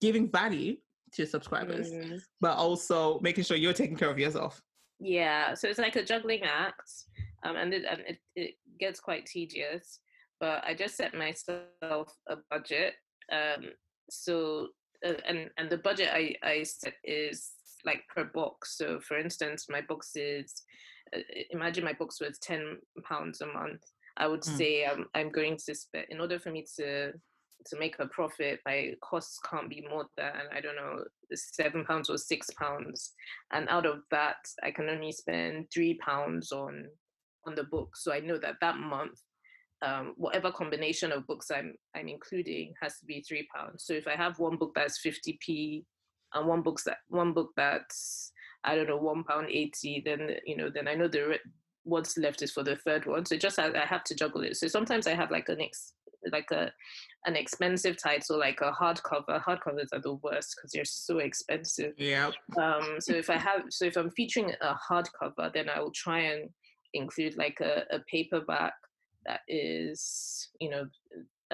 [0.00, 0.76] giving value
[1.12, 2.20] to your subscribers, mm.
[2.40, 4.60] but also making sure you're taking care of yourself?
[4.98, 6.90] Yeah, so it's like a juggling act,
[7.44, 10.00] um, and it, and it, it gets quite tedious.
[10.40, 12.94] But I just set myself a budget.
[13.32, 13.70] Um,
[14.10, 14.68] so
[15.04, 17.50] uh, and and the budget I I set is
[17.84, 18.76] like per box.
[18.76, 20.62] So for instance, my box is
[21.14, 23.82] uh, imagine my box was ten pounds a month.
[24.16, 24.56] I would mm.
[24.56, 27.12] say I'm I'm going to spend in order for me to
[27.66, 31.02] to make a profit, my costs can't be more than I don't know
[31.34, 33.12] seven pounds or six pounds,
[33.52, 36.86] and out of that, I can only spend three pounds on
[37.46, 37.96] on the book.
[37.96, 39.20] So I know that that month,
[39.82, 43.84] um, whatever combination of books I'm I'm including has to be three pounds.
[43.84, 45.84] So if I have one book that's fifty p,
[46.34, 48.32] and one book that one book that's
[48.64, 51.38] I don't know one pound eighty, then you know then I know the
[51.84, 53.24] what's left is for the third one.
[53.24, 54.56] So just I, I have to juggle it.
[54.56, 55.92] So sometimes I have like an ex
[56.32, 56.72] like a
[57.26, 59.42] an expensive title like a hardcover.
[59.42, 61.92] Hardcovers are the worst because they're so expensive.
[61.98, 62.30] Yeah.
[62.56, 62.96] Um.
[63.00, 66.48] So if I have, so if I'm featuring a hardcover, then I will try and
[66.94, 68.74] include like a, a paperback
[69.26, 70.86] that is, you know,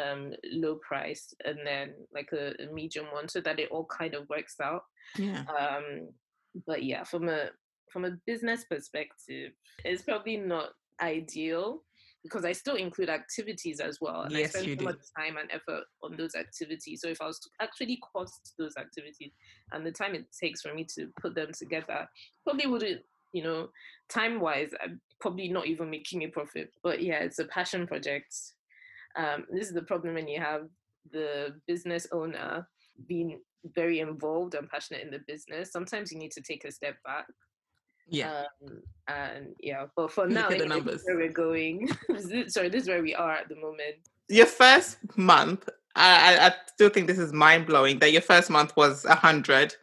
[0.03, 4.15] um low price and then like a, a medium one so that it all kind
[4.15, 4.85] of works out.
[5.19, 5.45] Yeah.
[5.59, 6.09] Um.
[6.67, 7.47] But yeah, from a
[7.91, 9.53] from a business perspective,
[9.85, 11.83] it's probably not ideal
[12.23, 14.23] because I still include activities as well.
[14.23, 17.01] And yes, I spend so much time and effort on those activities.
[17.03, 19.33] So if I was to actually cost those activities
[19.73, 22.07] and the time it takes for me to put them together,
[22.45, 23.69] probably wouldn't, you know,
[24.09, 26.71] time wise, I'm probably not even making a profit.
[26.83, 28.35] But yeah, it's a passion project.
[29.17, 30.69] Um, this is the problem when you have
[31.11, 32.69] the business owner
[33.09, 33.41] being
[33.75, 35.73] very involved and passionate in the business.
[35.73, 37.27] Sometimes you need to take a step back
[38.09, 38.45] yeah.
[38.67, 41.03] Um, and yeah, but for now, the numbers.
[41.05, 41.89] where we're going.
[42.49, 43.97] Sorry, this is where we are at the moment.
[44.29, 48.77] Your first month, I, I still think this is mind blowing that your first month
[48.77, 49.75] was a hundred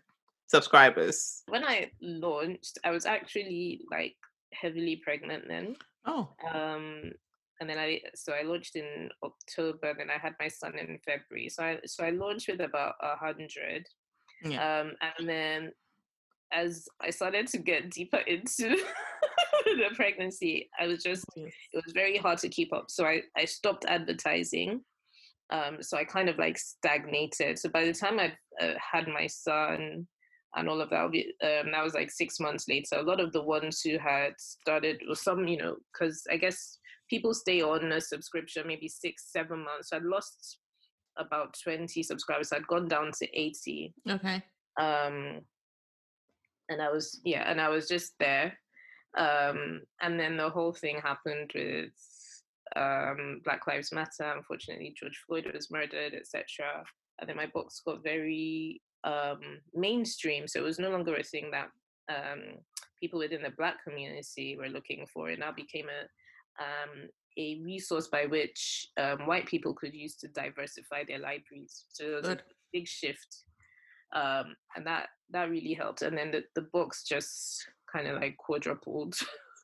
[0.47, 1.43] subscribers.
[1.47, 4.15] When I launched, I was actually like
[4.53, 5.75] heavily pregnant then.
[6.05, 6.29] Oh.
[6.53, 7.11] Um,
[7.59, 9.93] and then I so I launched in October.
[9.97, 11.49] Then I had my son in February.
[11.49, 13.85] So I so I launched with about a hundred.
[14.43, 14.81] Yeah.
[14.81, 15.71] Um, and then
[16.51, 18.69] as I started to get deeper into
[19.65, 22.85] the pregnancy, I was just, it was very hard to keep up.
[22.89, 24.81] So I, I stopped advertising.
[25.51, 27.57] Um, so I kind of like stagnated.
[27.57, 28.33] So by the time I
[28.63, 30.07] uh, had my son
[30.55, 32.97] and all of that, um, that was like six months later.
[32.97, 36.77] A lot of the ones who had started, or some, you know, because I guess
[37.09, 39.89] people stay on a subscription maybe six, seven months.
[39.89, 40.59] So I'd lost
[41.17, 42.51] about 20 subscribers.
[42.51, 43.93] I'd gone down to 80.
[44.09, 44.43] Okay.
[44.79, 45.41] Um,
[46.69, 48.57] and I was yeah, and I was just there.
[49.17, 51.91] Um, and then the whole thing happened with
[52.75, 54.31] um, Black Lives Matter.
[54.35, 56.83] Unfortunately, George Floyd was murdered, etc.
[57.19, 59.39] And then my books got very um,
[59.73, 61.69] mainstream, so it was no longer a thing that
[62.09, 62.59] um,
[62.99, 65.29] people within the Black community were looking for.
[65.29, 70.27] It now became a um, a resource by which um, white people could use to
[70.29, 71.85] diversify their libraries.
[71.89, 72.39] So it was a
[72.73, 73.43] big shift
[74.13, 76.01] um, and that that really helped.
[76.01, 79.15] And then the, the books just kind of like quadrupled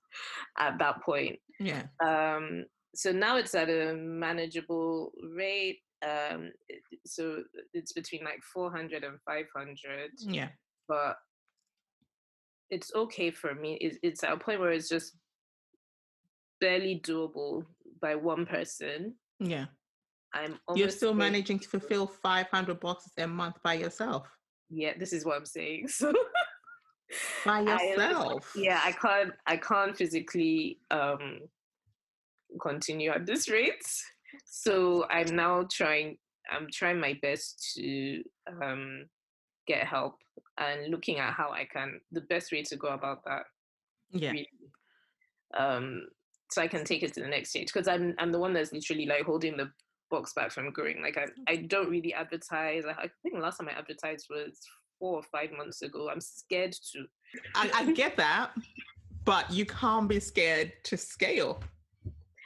[0.59, 1.39] at that point.
[1.59, 1.83] Yeah.
[2.03, 5.79] Um, so now it's at a manageable rate.
[6.05, 6.51] Um,
[7.05, 10.11] so it's between like 400 and 500.
[10.19, 10.49] Yeah.
[10.87, 11.15] But
[12.69, 13.77] it's okay for me.
[13.81, 15.13] It's, it's at a point where it's just
[16.61, 17.65] barely doable
[18.01, 19.15] by one person.
[19.39, 19.65] Yeah.
[20.35, 24.27] I'm You're still managing to fulfill 500 boxes a month by yourself.
[24.69, 25.87] Yeah, this is what I'm saying.
[25.97, 26.13] So
[27.45, 28.51] by yourself.
[28.55, 31.41] I, yeah, I can't I can't physically um
[32.59, 33.85] continue at this rate.
[34.43, 36.17] So I'm now trying
[36.51, 39.05] I'm trying my best to um
[39.67, 40.15] get help
[40.57, 43.43] and looking at how I can the best way to go about that.
[44.11, 44.31] Yeah.
[44.31, 44.49] Really.
[45.55, 46.07] Um
[46.51, 48.73] so I can take it to the next stage because I'm I'm the one that's
[48.73, 49.69] literally like holding the
[50.15, 51.01] box back from growing.
[51.01, 52.83] Like I, I don't really advertise.
[52.85, 54.57] I, I think the last time I advertised was
[54.99, 56.09] four or five months ago.
[56.09, 57.05] I'm scared to.
[57.53, 58.51] I, I get that,
[59.25, 61.61] but you can't be scared to scale.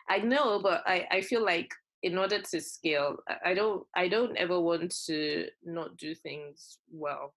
[0.09, 1.69] I know, but I, I feel like
[2.01, 7.35] in order to scale, I don't I don't ever want to not do things well.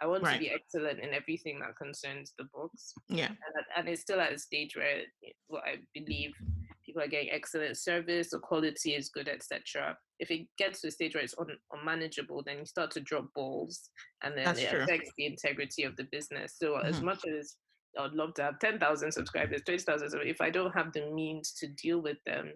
[0.00, 0.34] I want right.
[0.34, 2.94] to be excellent in everything that concerns the books.
[3.08, 6.32] Yeah, and, and it's still at a stage where eh, what I believe
[6.84, 9.96] people are getting excellent service, the quality is good, etc.
[10.18, 13.26] If it gets to a stage where it's un- unmanageable, then you start to drop
[13.34, 13.90] balls,
[14.22, 14.82] and then That's it true.
[14.82, 16.54] affects the integrity of the business.
[16.60, 16.86] So mm-hmm.
[16.86, 17.56] as much as
[17.98, 21.52] I'd love to have ten thousand subscribers, twenty thousand, if I don't have the means
[21.60, 22.52] to deal with them,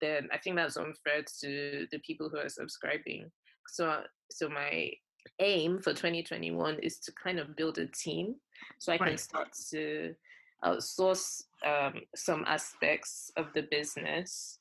[0.00, 3.30] then I think that's unfair to the people who are subscribing.
[3.68, 4.90] So, so my
[5.40, 8.36] aim for 2021 is to kind of build a team
[8.78, 9.08] so I right.
[9.08, 10.14] can start to
[10.64, 14.58] outsource um, some aspects of the business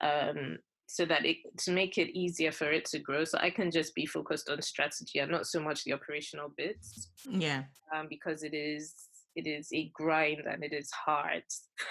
[0.00, 3.24] um, so that it to make it easier for it to grow.
[3.24, 7.10] So I can just be focused on strategy and not so much the operational bits.
[7.28, 8.94] Yeah, um, because it is
[9.34, 11.44] it is a grind and it is hard.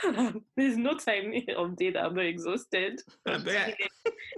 [0.57, 3.01] There's no time of day that I'm not exhausted.
[3.27, 3.75] I bet.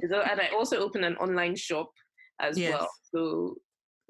[0.02, 1.92] and I also open an online shop
[2.40, 2.74] as yes.
[2.74, 2.90] well.
[3.14, 3.56] So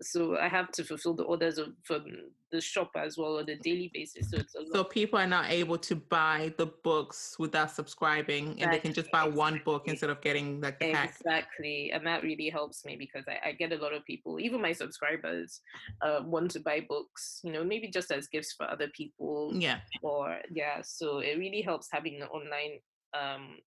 [0.02, 2.06] so I have to fulfill the orders of from
[2.54, 4.30] the shop as well on a daily basis.
[4.30, 8.64] So it's so people are not able to buy the books without subscribing, exactly.
[8.64, 11.16] and they can just buy one book instead of getting like the pack.
[11.20, 14.62] Exactly, and that really helps me because I, I get a lot of people, even
[14.62, 15.62] my subscribers,
[16.02, 17.42] uh, want to buy books.
[17.44, 19.52] You know, maybe just as gifts for other people.
[19.54, 19.80] Yeah.
[20.04, 22.80] Or yeah, so it really helps having an online
[23.20, 23.58] um,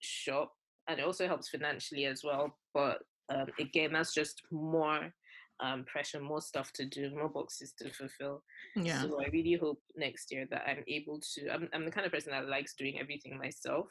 [0.00, 0.52] shop,
[0.88, 2.58] and it also helps financially as well.
[2.74, 2.98] But
[3.32, 5.12] um, again, that's just more
[5.60, 8.42] um, pressure, more stuff to do, more boxes to fulfill.
[8.74, 9.02] Yeah.
[9.02, 11.50] So I really hope next year that I'm able to.
[11.50, 13.86] I'm, I'm the kind of person that likes doing everything myself.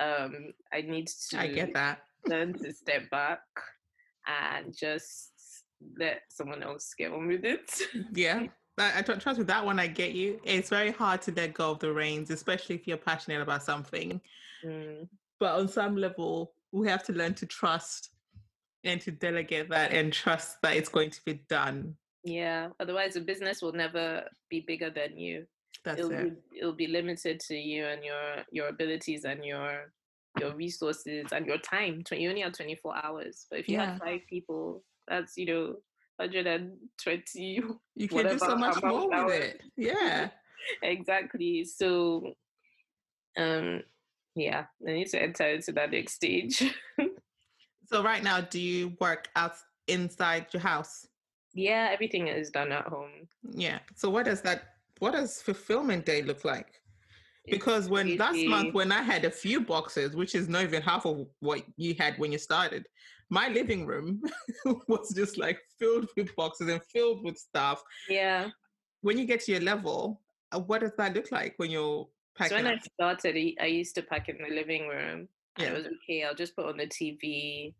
[0.00, 1.40] Um, I need to.
[1.40, 2.00] I get that.
[2.26, 3.40] Learn to step back
[4.26, 5.32] and just
[5.98, 7.70] let someone else get on with it.
[8.12, 8.46] yeah.
[8.78, 9.78] I, I trust with that one.
[9.78, 10.40] I get you.
[10.42, 14.20] It's very hard to let go of the reins, especially if you're passionate about something.
[14.64, 15.08] Mm.
[15.38, 18.10] But on some level, we have to learn to trust
[18.84, 21.96] and to delegate that and trust that it's going to be done.
[22.22, 22.68] Yeah.
[22.80, 25.46] Otherwise, the business will never be bigger than you.
[25.84, 26.50] That's it'll it.
[26.50, 29.92] Be, it'll be limited to you and your your abilities and your
[30.40, 32.02] your resources and your time.
[32.10, 33.46] You only have 24 hours.
[33.50, 33.92] But if you yeah.
[33.92, 35.74] have five people, that's, you know,
[36.16, 37.62] 120.
[37.96, 39.62] You can do so much more with it.
[39.76, 40.30] Yeah.
[40.82, 41.64] exactly.
[41.64, 42.34] So,
[43.36, 43.82] um,
[44.34, 46.62] yeah, I need to enter into that next stage.
[47.94, 49.52] So right now, do you work out
[49.86, 51.06] inside your house?
[51.52, 53.28] Yeah, everything is done at home.
[53.48, 53.78] Yeah.
[53.94, 54.64] So what does that?
[54.98, 56.72] What does fulfillment day look like?
[57.46, 58.18] Because when easy.
[58.18, 61.62] last month when I had a few boxes, which is not even half of what
[61.76, 62.84] you had when you started,
[63.30, 64.20] my living room
[64.88, 67.80] was just like filled with boxes and filled with stuff.
[68.08, 68.48] Yeah.
[69.02, 72.58] When you get to your level, uh, what does that look like when you're packing?
[72.58, 72.80] So when up?
[72.82, 75.28] I started, I used to pack in the living room
[75.58, 75.68] yeah.
[75.68, 76.24] it was okay.
[76.24, 77.74] I'll just put on the TV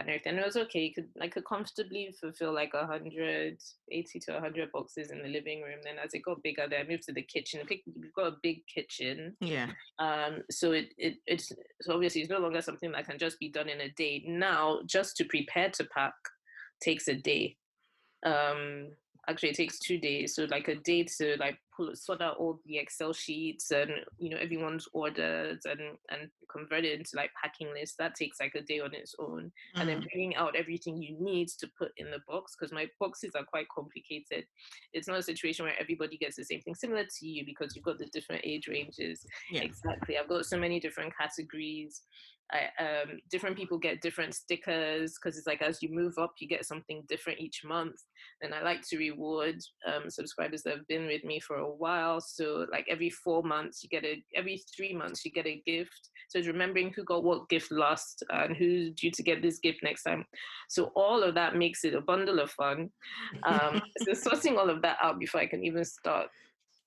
[0.00, 0.36] and everything.
[0.36, 0.80] It was okay.
[0.80, 3.58] You could I could comfortably fulfill like a hundred
[3.90, 5.80] eighty to hundred boxes in the living room.
[5.82, 7.60] Then as it got bigger, then I moved to the kitchen.
[7.68, 9.36] We've got a big kitchen.
[9.40, 9.70] Yeah.
[9.98, 10.42] Um.
[10.50, 13.68] So it it it's so obviously it's no longer something that can just be done
[13.68, 14.24] in a day.
[14.26, 16.14] Now, just to prepare to pack
[16.82, 17.56] takes a day.
[18.24, 18.88] Um
[19.28, 22.60] actually it takes two days so like a day to like pull sort out all
[22.66, 27.72] the excel sheets and you know everyone's orders and and convert it into like packing
[27.72, 29.80] lists that takes like a day on its own mm.
[29.80, 30.10] and then mm.
[30.10, 33.68] bringing out everything you need to put in the box because my boxes are quite
[33.68, 34.44] complicated
[34.92, 37.84] it's not a situation where everybody gets the same thing similar to you because you've
[37.84, 39.60] got the different age ranges yeah.
[39.60, 42.02] exactly i've got so many different categories
[42.50, 46.48] I, um, different people get different stickers because it's like as you move up, you
[46.48, 47.96] get something different each month.
[48.40, 52.20] And I like to reward um, subscribers that have been with me for a while.
[52.20, 56.10] So like every four months, you get a every three months you get a gift.
[56.28, 59.80] So it's remembering who got what gift last and who's due to get this gift
[59.82, 60.24] next time.
[60.68, 62.90] So all of that makes it a bundle of fun.
[63.44, 66.28] Um, so sorting all of that out before I can even start,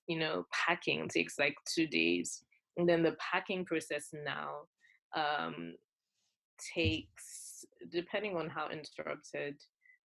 [0.07, 2.43] you know, packing takes like two days.
[2.77, 4.67] And then the packing process now
[5.15, 5.73] um,
[6.73, 9.55] takes, depending on how interrupted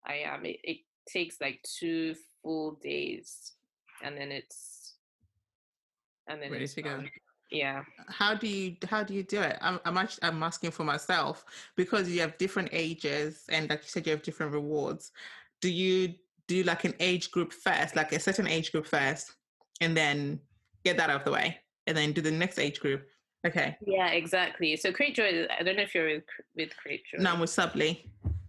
[0.07, 3.53] I am, it, it takes like two full days,
[4.03, 4.95] and then it's
[6.29, 7.03] and then ready to go.
[7.51, 7.85] Yeah.
[8.09, 9.57] How do you how do you do it?
[9.61, 11.45] I'm I'm, actually, I'm asking for myself
[11.77, 15.13] because you have different ages and like you said you have different rewards.
[15.61, 16.15] Do you
[16.49, 19.33] do like an age group first, like a certain age group first,
[19.81, 20.41] and then
[20.85, 23.07] get that out of the way, and then do the next age group,
[23.47, 23.77] Okay.
[23.87, 24.77] Yeah, exactly.
[24.77, 26.25] So Cratejoy, I don't know if you're with,
[26.57, 27.21] with Cratejoy.
[27.21, 28.01] No, I'm with Subbly.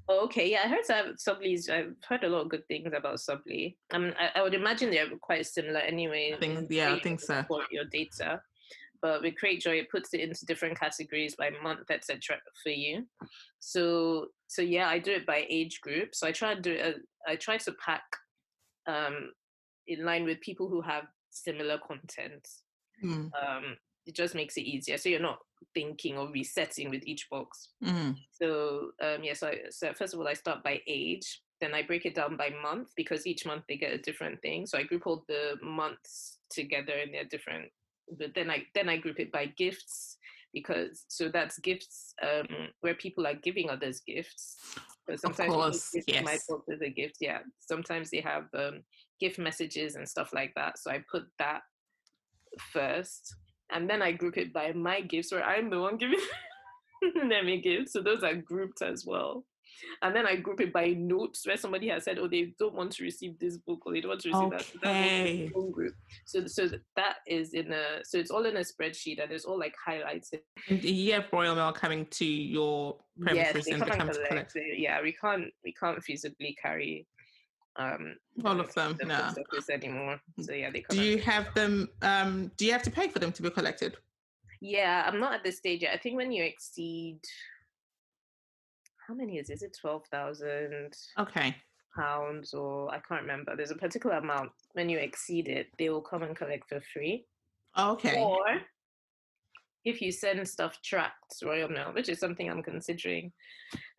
[0.09, 0.85] Oh, okay, yeah, I heard
[1.17, 1.69] Subbly's.
[1.69, 3.75] I've heard a lot of good things about Subbly.
[3.93, 6.33] Um, I, I would imagine they're quite similar anyway.
[6.33, 7.43] I think, yeah, I think so.
[7.47, 8.41] For your data,
[9.01, 12.37] but with Cratejoy, it puts it into different categories by month, etc.
[12.63, 13.05] For you.
[13.59, 16.15] So, so yeah, I do it by age group.
[16.15, 16.97] So I try to do it.
[17.27, 18.03] I try to pack
[18.87, 19.31] um,
[19.87, 22.47] in line with people who have similar content.
[23.03, 23.29] Mm.
[23.33, 23.77] Um,
[24.07, 24.97] it just makes it easier.
[24.97, 25.39] So you're not
[25.73, 27.69] thinking or resetting with each box.
[27.83, 28.15] Mm.
[28.31, 31.41] So um, yeah, so, so first of all, I start by age.
[31.59, 34.65] Then I break it down by month because each month they get a different thing.
[34.65, 37.69] So I group all the months together and they're different.
[38.17, 40.17] But then I then I group it by gifts
[40.53, 44.55] because so that's gifts um, where people are giving others gifts.
[45.05, 46.23] But sometimes of course, yes.
[46.23, 47.17] my box is a gift.
[47.19, 48.83] Yeah, sometimes they have um,
[49.19, 50.77] gift messages and stuff like that.
[50.77, 51.61] So I put that
[52.71, 53.35] first
[53.71, 56.19] and then I group it by my gifts where I'm the one giving
[57.29, 57.89] them a gift.
[57.89, 59.45] So those are grouped as well.
[60.01, 62.91] And then I group it by notes where somebody has said, oh, they don't want
[62.93, 64.53] to receive this book or they don't want to receive
[64.83, 65.45] okay.
[65.45, 65.53] that.
[65.53, 65.93] So group.
[66.25, 69.59] So, so that is in a, so it's all in a spreadsheet and it's all
[69.59, 70.31] like highlights.
[70.69, 74.29] And you have Royal Mail coming to your premises yes, and come collect.
[74.29, 74.57] collect.
[74.77, 77.07] Yeah, we can't, we can't feasibly carry
[77.77, 79.33] um all of them no
[79.71, 80.19] anymore.
[80.41, 83.31] So yeah they do you have them um do you have to pay for them
[83.31, 83.97] to be collected?
[84.61, 85.93] Yeah i'm not at this stage yet.
[85.93, 87.19] I think when you exceed
[89.07, 91.55] how many is, is it 12,000 okay.
[91.95, 93.55] pounds or i can't remember.
[93.55, 94.51] There's a particular amount.
[94.73, 97.25] When you exceed it they will come and collect for free.
[97.77, 98.19] Okay.
[98.19, 98.43] Or
[99.85, 103.31] if you send stuff tracked royal mail which is something i'm considering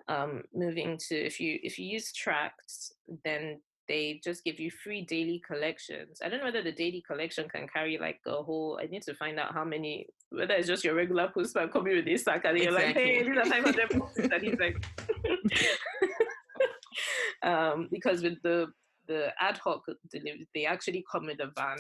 [0.09, 2.93] um, moving to if you if you use tracked
[3.25, 6.21] then they just give you free daily collections.
[6.23, 8.79] I don't know whether the daily collection can carry like a whole.
[8.81, 10.07] I need to find out how many.
[10.31, 13.37] Whether it's just your regular postman coming with this sack and you're like, hey, these
[13.37, 14.85] are five hundred books, and he's like,
[17.43, 18.67] um, because with the
[19.07, 21.79] the ad hoc delivery, they actually come with a van.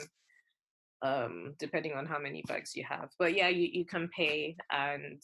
[1.00, 5.22] Um, depending on how many bags you have, but yeah, you, you can pay and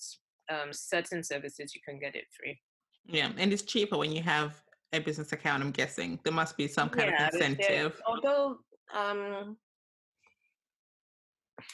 [0.49, 2.61] um, certain services you can get it free.
[3.07, 4.63] Yeah, and it's cheaper when you have
[4.95, 6.19] a business account, I'm guessing.
[6.25, 8.01] There must be some kind yeah, of incentive.
[8.07, 8.59] Although
[8.95, 9.57] um,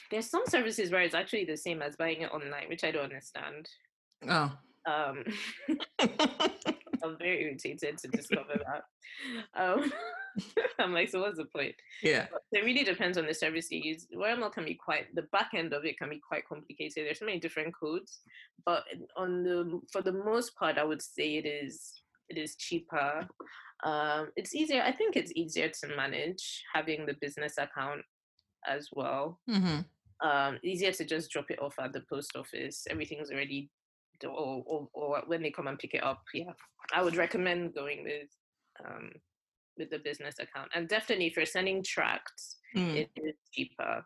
[0.09, 3.03] there's some services where it's actually the same as buying it online, which I don't
[3.03, 3.69] understand.
[4.27, 4.51] Oh.
[4.87, 5.23] Um,
[7.03, 9.59] I'm very irritated to discover that.
[9.59, 9.91] Um,
[10.79, 11.75] I'm like, so what's the point?
[12.01, 12.27] Yeah.
[12.31, 14.07] But it really depends on the service you use.
[14.15, 17.05] Royal can be quite the back end of it can be quite complicated.
[17.05, 18.19] There's so many different codes,
[18.65, 18.83] but
[19.17, 23.27] on the for the most part, I would say it is it is cheaper.
[23.83, 24.83] Um, it's easier.
[24.83, 28.01] I think it's easier to manage having the business account
[28.67, 29.39] as well.
[29.49, 29.81] Mm-hmm.
[30.27, 32.85] Um, easier to just drop it off at the post office.
[32.89, 33.71] Everything's already,
[34.23, 36.21] or, or, or when they come and pick it up.
[36.33, 36.53] Yeah,
[36.93, 38.29] I would recommend going with
[38.85, 39.09] um,
[39.77, 40.69] with the business account.
[40.75, 42.95] And definitely, if you're sending tracts, mm.
[42.95, 44.05] it is cheaper.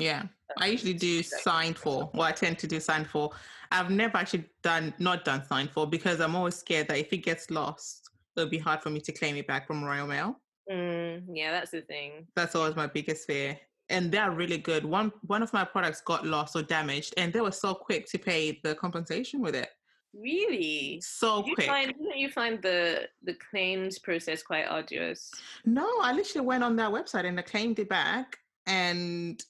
[0.00, 0.24] Yeah,
[0.58, 2.10] I usually do sign for.
[2.14, 3.30] Well, I tend to do sign for.
[3.70, 7.18] I've never actually done not done sign for because I'm always scared that if it
[7.18, 10.40] gets lost, it'll be hard for me to claim it back from Royal Mail.
[10.70, 12.26] Mm, yeah, that's the thing.
[12.36, 13.58] That's always my biggest fear.
[13.90, 14.84] And they're really good.
[14.84, 18.18] One one of my products got lost or damaged, and they were so quick to
[18.18, 19.70] pay the compensation with it.
[20.14, 21.00] Really?
[21.02, 21.66] So did quick.
[21.66, 25.30] Find, didn't you find the the claims process quite arduous?
[25.64, 29.42] No, I literally went on their website and I claimed it back, and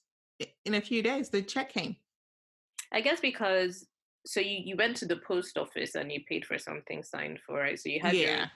[0.64, 1.96] in a few days the check came.
[2.92, 3.86] I guess because
[4.26, 7.64] so you, you went to the post office and you paid for something signed for
[7.64, 7.80] it.
[7.80, 8.46] So you had yeah.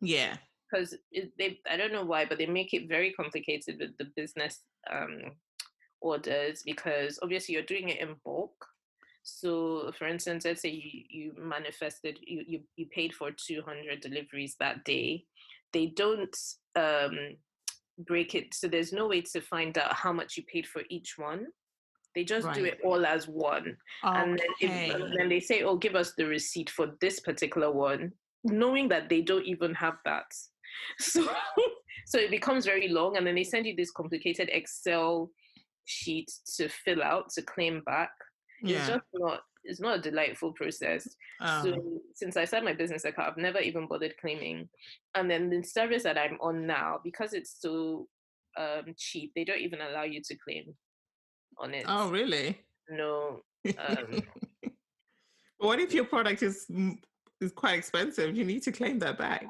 [0.00, 0.36] Yeah.
[0.70, 0.94] Because
[1.38, 4.60] they I don't know why, but they make it very complicated with the business
[4.90, 5.32] um,
[6.00, 8.52] orders because obviously you're doing it in bulk.
[9.22, 14.56] So, for instance, let's say you, you manifested, you, you, you paid for 200 deliveries
[14.60, 15.24] that day.
[15.72, 16.36] They don't
[16.76, 17.36] um,
[17.98, 18.54] break it.
[18.54, 21.46] So, there's no way to find out how much you paid for each one.
[22.14, 22.54] They just right.
[22.54, 23.76] do it all as one.
[24.04, 24.22] Okay.
[24.22, 27.72] And, then if, and then they say, oh, give us the receipt for this particular
[27.72, 28.12] one,
[28.44, 30.26] knowing that they don't even have that.
[30.98, 31.28] So,
[32.06, 33.16] so it becomes very long.
[33.16, 35.30] And then they send you this complicated Excel
[35.84, 38.10] sheet to fill out to claim back
[38.64, 38.78] yeah.
[38.78, 41.08] it's just not it's not a delightful process.
[41.40, 41.82] Um, so
[42.14, 44.68] since I started my business account, I've never even bothered claiming.
[45.14, 48.08] And then the service that I'm on now, because it's so
[48.58, 50.74] um, cheap, they don't even allow you to claim
[51.58, 51.84] on it.
[51.88, 52.60] Oh, really?
[52.88, 53.40] No.
[53.78, 54.22] Um,
[55.58, 56.66] what if your product is
[57.40, 58.36] is quite expensive?
[58.36, 59.46] You need to claim that back.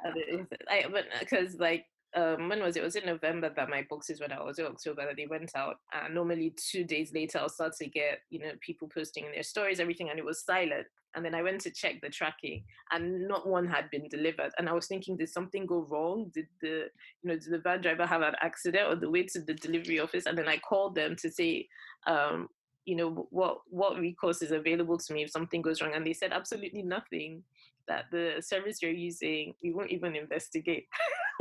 [0.71, 1.85] I, but because like
[2.15, 2.83] um, when was it?
[2.83, 4.47] Was it November that my boxes went out?
[4.47, 5.77] Was it October that they went out?
[5.93, 9.81] And normally two days later, I'll start to get you know people posting their stories,
[9.81, 10.87] everything, and it was silent.
[11.17, 14.53] And then I went to check the tracking, and not one had been delivered.
[14.59, 16.31] And I was thinking, did something go wrong?
[16.33, 16.87] Did the
[17.23, 19.99] you know did the van driver have an accident on the way to the delivery
[19.99, 20.27] office?
[20.27, 21.69] And then I called them to say,
[22.07, 22.49] um,
[22.85, 26.13] you know what what recourse is available to me if something goes wrong and they
[26.13, 27.43] said absolutely nothing
[27.89, 30.87] that the service you're using we won't even investigate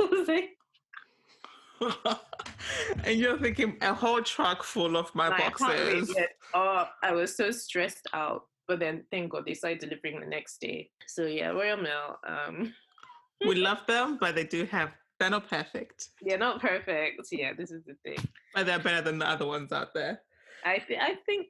[3.04, 6.14] and you're thinking a whole truck full of my, my boxes.
[6.54, 10.60] oh i was so stressed out but then thank god they started delivering the next
[10.60, 10.90] day.
[11.06, 12.72] So yeah royal mail um
[13.46, 16.08] we love them but they do have they're not perfect.
[16.22, 17.28] They're not perfect.
[17.30, 18.18] Yeah this is the thing.
[18.54, 20.20] But they're better than the other ones out there.
[20.64, 21.48] I th- I think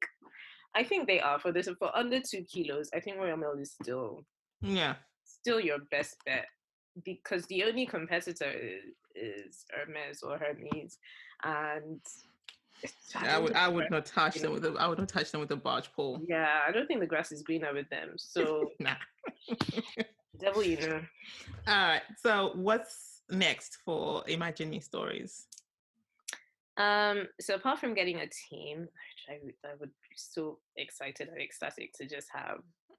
[0.74, 2.90] I think they are for this for under two kilos.
[2.94, 4.24] I think Royal Mail is still
[4.60, 4.94] yeah.
[5.24, 6.46] still your best bet
[7.04, 8.52] because the only competitor
[9.14, 10.98] is, Hermes or Hermes,
[11.42, 12.00] and
[13.14, 15.40] I, I would I would not touch them with a, I would not touch them
[15.40, 16.20] with a barge pole.
[16.26, 18.12] Yeah, I don't think the grass is greener with them.
[18.16, 18.94] So nah.
[20.38, 21.00] devil, you know.
[21.66, 22.02] All right.
[22.22, 25.46] So what's next for Imagine Me Stories?
[26.76, 28.90] Um, so apart from getting a team, which
[29.28, 32.58] I, I would be so excited and ecstatic to just have.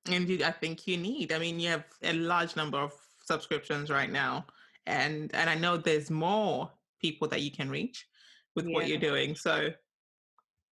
[0.10, 1.34] And you, I think you need.
[1.34, 2.94] I mean, you have a large number of
[3.26, 4.46] subscriptions right now,
[4.86, 6.72] and and I know there's more
[7.02, 8.06] people that you can reach
[8.56, 8.74] with yeah.
[8.74, 9.36] what you're doing.
[9.36, 9.70] So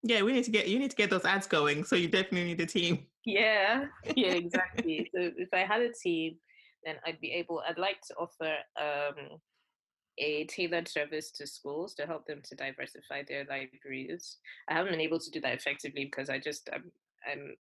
[0.03, 1.83] yeah, we need to get you need to get those ads going.
[1.83, 3.05] So you definitely need a team.
[3.25, 3.85] Yeah,
[4.15, 5.09] yeah, exactly.
[5.15, 6.35] so if I had a team,
[6.83, 7.63] then I'd be able.
[7.67, 9.39] I'd like to offer um
[10.19, 14.37] a tailored service to schools to help them to diversify their libraries.
[14.69, 16.91] I haven't been able to do that effectively because I just I'm,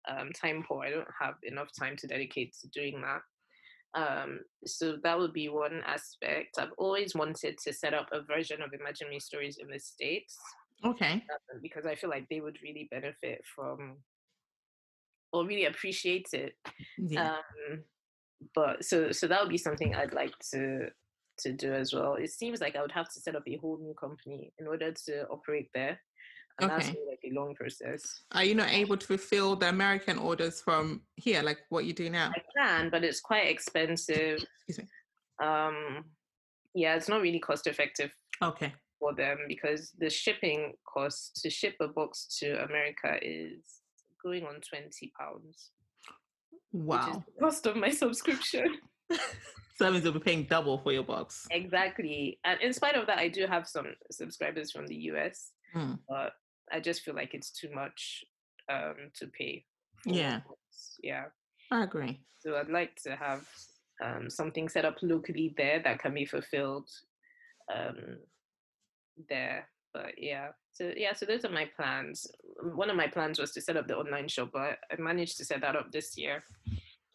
[0.08, 0.84] I'm um, time poor.
[0.84, 3.22] I don't have enough time to dedicate to doing that.
[3.94, 6.58] Um, so that would be one aspect.
[6.58, 10.38] I've always wanted to set up a version of Imagine Me Stories in the States.
[10.84, 11.24] Okay.
[11.30, 13.98] Uh, because I feel like they would really benefit from
[15.32, 16.54] or really appreciate it.
[16.98, 17.36] Yeah.
[17.36, 17.84] Um,
[18.54, 20.88] but so so that would be something I'd like to
[21.38, 22.14] to do as well.
[22.14, 24.92] It seems like I would have to set up a whole new company in order
[25.06, 26.00] to operate there.
[26.62, 26.84] And okay.
[26.84, 28.22] that's like a long process.
[28.32, 32.08] Are you not able to fulfill the American orders from here, like what you do
[32.08, 32.30] now?
[32.34, 34.44] I can, but it's quite expensive.
[34.68, 35.46] Excuse me.
[35.46, 36.04] Um,
[36.74, 38.10] yeah, it's not really cost effective.
[38.40, 38.72] Okay.
[39.00, 43.58] For them because the shipping cost to ship a box to America is
[44.22, 45.70] going on twenty pounds.
[46.72, 47.24] Wow.
[47.40, 48.78] cost of my subscription.
[49.76, 51.46] So that means you'll be paying double for your box.
[51.50, 52.38] Exactly.
[52.44, 55.98] And in spite of that, I do have some subscribers from the US, mm.
[56.08, 56.32] but
[56.72, 58.24] I just feel like it's too much
[58.68, 59.64] um, to pay.
[60.04, 60.40] Yeah.
[61.02, 61.24] Yeah.
[61.70, 62.20] I agree.
[62.40, 63.46] So I'd like to have
[64.04, 66.88] um, something set up locally there that can be fulfilled
[67.72, 68.18] um,
[69.28, 69.68] there.
[69.94, 72.26] But yeah, so yeah, so those are my plans.
[72.62, 75.44] One of my plans was to set up the online shop, but I managed to
[75.44, 76.42] set that up this year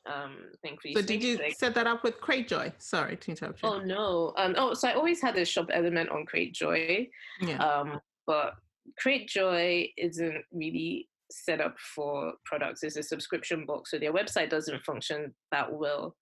[0.07, 0.93] um thankfully.
[0.93, 2.73] So did you like, set that up with Cratejoy?
[2.77, 3.69] Sorry to interrupt you.
[3.69, 4.33] Oh no.
[4.37, 7.09] Um oh so I always had a shop element on Cratejoy.
[7.41, 7.57] Yeah.
[7.57, 8.55] Um but
[9.03, 12.83] Cratejoy isn't really set up for products.
[12.83, 13.91] It's a subscription box.
[13.91, 16.15] So their website doesn't function that well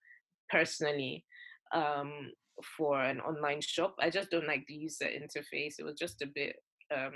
[0.49, 1.25] personally.
[1.73, 2.31] Um
[2.77, 3.95] for an online shop.
[3.99, 5.75] I just don't like the user interface.
[5.77, 6.55] It was just a bit
[6.95, 7.13] um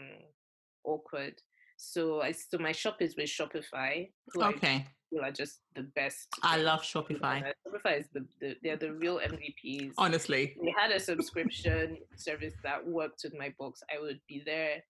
[0.83, 1.35] awkward.
[1.77, 4.09] So I so my shop is with Shopify.
[4.35, 6.27] Okay feel are just the best.
[6.43, 7.51] I love Shopify.
[7.67, 9.93] Shopify is the, the they're the real MVPs.
[9.97, 13.81] Honestly, they had a subscription service that worked with my books.
[13.93, 14.83] I would be there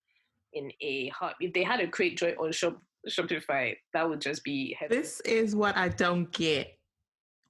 [0.54, 1.36] in a heart.
[1.40, 4.76] If they had a Cratejoy on Shop Shopify, that would just be.
[4.80, 4.96] Heavy.
[4.96, 6.78] This is what I don't get.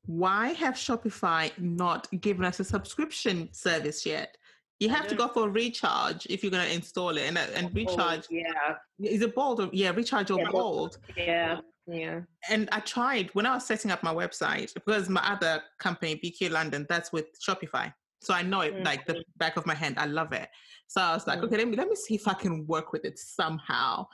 [0.05, 4.37] Why have Shopify not given us a subscription service yet?
[4.79, 7.75] You have to go for recharge if you're going to install it, and uh, and
[7.75, 8.27] recharge.
[8.29, 9.59] Yeah, is it bold?
[9.59, 10.97] Or, yeah, recharge or yeah, bold.
[11.17, 11.59] Yeah.
[11.91, 12.21] Yeah.
[12.49, 16.51] And I tried when I was setting up my website because my other company, BQ
[16.51, 17.91] London, that's with Shopify.
[18.21, 18.83] So I know it mm-hmm.
[18.83, 19.95] like the back of my hand.
[19.97, 20.49] I love it.
[20.87, 21.45] So I was like, mm-hmm.
[21.45, 24.07] okay, let me let me see if I can work with it somehow.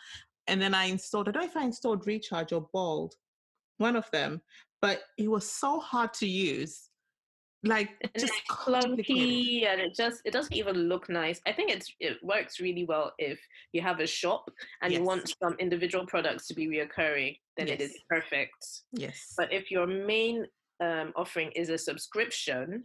[0.47, 3.15] And then I installed, I don't know if I installed Recharge or Bold,
[3.77, 4.41] one of them,
[4.81, 6.89] but it was so hard to use
[7.65, 11.91] like and just clunky and it just it doesn't even look nice i think it's
[11.99, 13.39] it works really well if
[13.73, 14.49] you have a shop
[14.81, 14.99] and yes.
[14.99, 17.79] you want some individual products to be reoccurring then yes.
[17.79, 20.45] it is perfect yes but if your main
[20.81, 22.83] um, offering is a subscription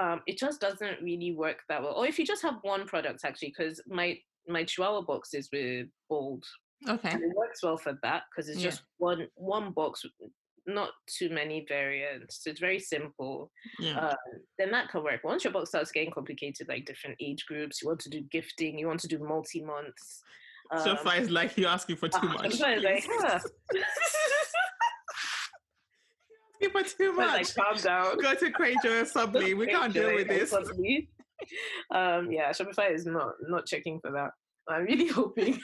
[0.00, 3.20] um, it just doesn't really work that well or if you just have one product
[3.24, 4.16] actually because my
[4.48, 6.44] my chihuahua box is with bold
[6.88, 8.70] okay and it works well for that because it's yeah.
[8.70, 10.04] just one one box
[10.66, 12.42] not too many variants.
[12.46, 13.50] It's very simple.
[13.78, 13.98] Yeah.
[13.98, 14.16] Um,
[14.58, 15.24] then that can work.
[15.24, 18.78] Once your box starts getting complicated, like different age groups, you want to do gifting,
[18.78, 20.22] you want to do multi months.
[20.70, 22.60] Um, so far, it's like you're asking for too uh, much.
[22.60, 23.38] like, huh.
[26.72, 27.26] for too much.
[27.28, 28.18] Like, calm down.
[28.18, 29.56] Go to Cratejoy or Subbly.
[29.62, 30.54] We can't deal with this.
[31.90, 34.30] Um, yeah, Shopify is not not checking for that.
[34.68, 35.58] I'm really hoping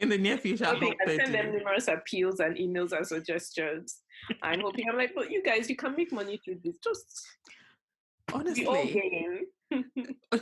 [0.00, 0.64] in the near future.
[0.64, 0.70] I,
[1.06, 4.00] I send them numerous appeals and emails and suggestions.
[4.42, 6.76] I'm hoping I'm like, but you guys, you can make money through this.
[6.82, 7.26] Just
[8.32, 9.44] honestly,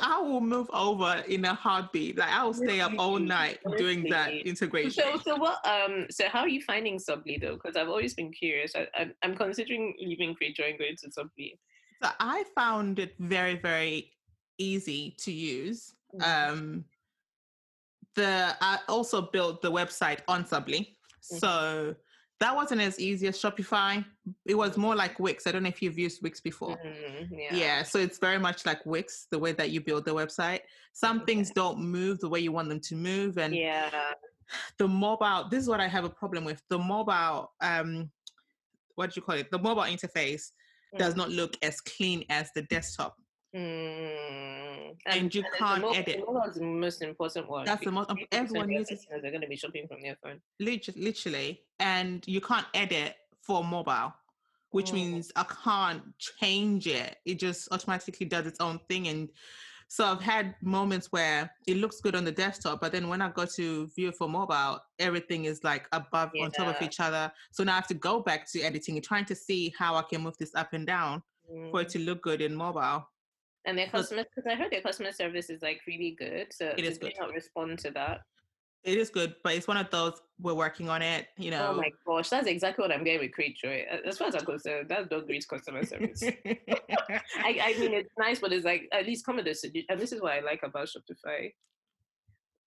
[0.00, 2.18] I will move over in a heartbeat.
[2.18, 5.04] Like I will stay up all night doing that integration.
[5.04, 5.64] So, so what?
[5.66, 7.54] Um, so how are you finding Subbly though?
[7.54, 8.72] Because I've always been curious.
[8.74, 11.58] I, I, I'm considering leaving Cratejoy and going to Subbly.
[12.02, 14.12] So I found it very, very
[14.58, 15.94] easy to use.
[16.14, 16.52] Mm-hmm.
[16.52, 16.84] Um,
[18.14, 20.80] the I also built the website on Subbly.
[20.80, 21.36] Mm-hmm.
[21.38, 21.94] So
[22.42, 24.04] that wasn't as easy as Shopify.
[24.46, 25.46] It was more like Wix.
[25.46, 26.76] I don't know if you've used Wix before.
[26.84, 27.54] Mm-hmm, yeah.
[27.54, 27.82] yeah.
[27.84, 30.60] So it's very much like Wix, the way that you build the website.
[30.92, 31.26] Some okay.
[31.26, 33.38] things don't move the way you want them to move.
[33.38, 33.90] And yeah.
[34.78, 36.60] the mobile, this is what I have a problem with.
[36.68, 38.10] The mobile, um,
[38.96, 39.48] what do you call it?
[39.52, 40.50] The mobile interface
[40.92, 40.98] mm.
[40.98, 43.16] does not look as clean as the desktop.
[43.54, 44.96] Mm.
[45.06, 46.24] And, and, you and can't most, edit.
[46.34, 47.64] That's the most important one.
[47.66, 48.10] That's the most.
[48.30, 49.06] Everyone uses.
[49.10, 50.40] They're going to be shopping from their phone.
[50.58, 54.14] Literally, literally, and you can't edit for mobile,
[54.70, 54.94] which oh.
[54.94, 57.16] means I can't change it.
[57.26, 59.28] It just automatically does its own thing, and
[59.92, 63.28] so I've had moments where it looks good on the desktop, but then when I
[63.28, 66.44] go to view it for mobile, everything is like above yeah.
[66.44, 67.30] on top of each other.
[67.50, 70.02] So now I have to go back to editing and trying to see how I
[70.10, 71.22] can move this up and down
[71.54, 71.70] mm.
[71.70, 71.90] for it mm.
[71.90, 73.06] to look good in mobile.
[73.64, 76.52] And their customer, because I heard their customer service is like really good.
[76.52, 77.12] So it is good.
[77.18, 78.22] not respond to that.
[78.84, 81.28] It is good, but it's one of those we're working on it.
[81.36, 81.68] You know.
[81.70, 84.06] Oh my gosh, that's exactly what I'm getting with Cratejoy.
[84.06, 86.22] As far as I'm concerned, that's not great customer service.
[86.46, 90.10] I, I mean, it's nice, but it's like at least come with a And this
[90.10, 91.52] is what I like about Shopify.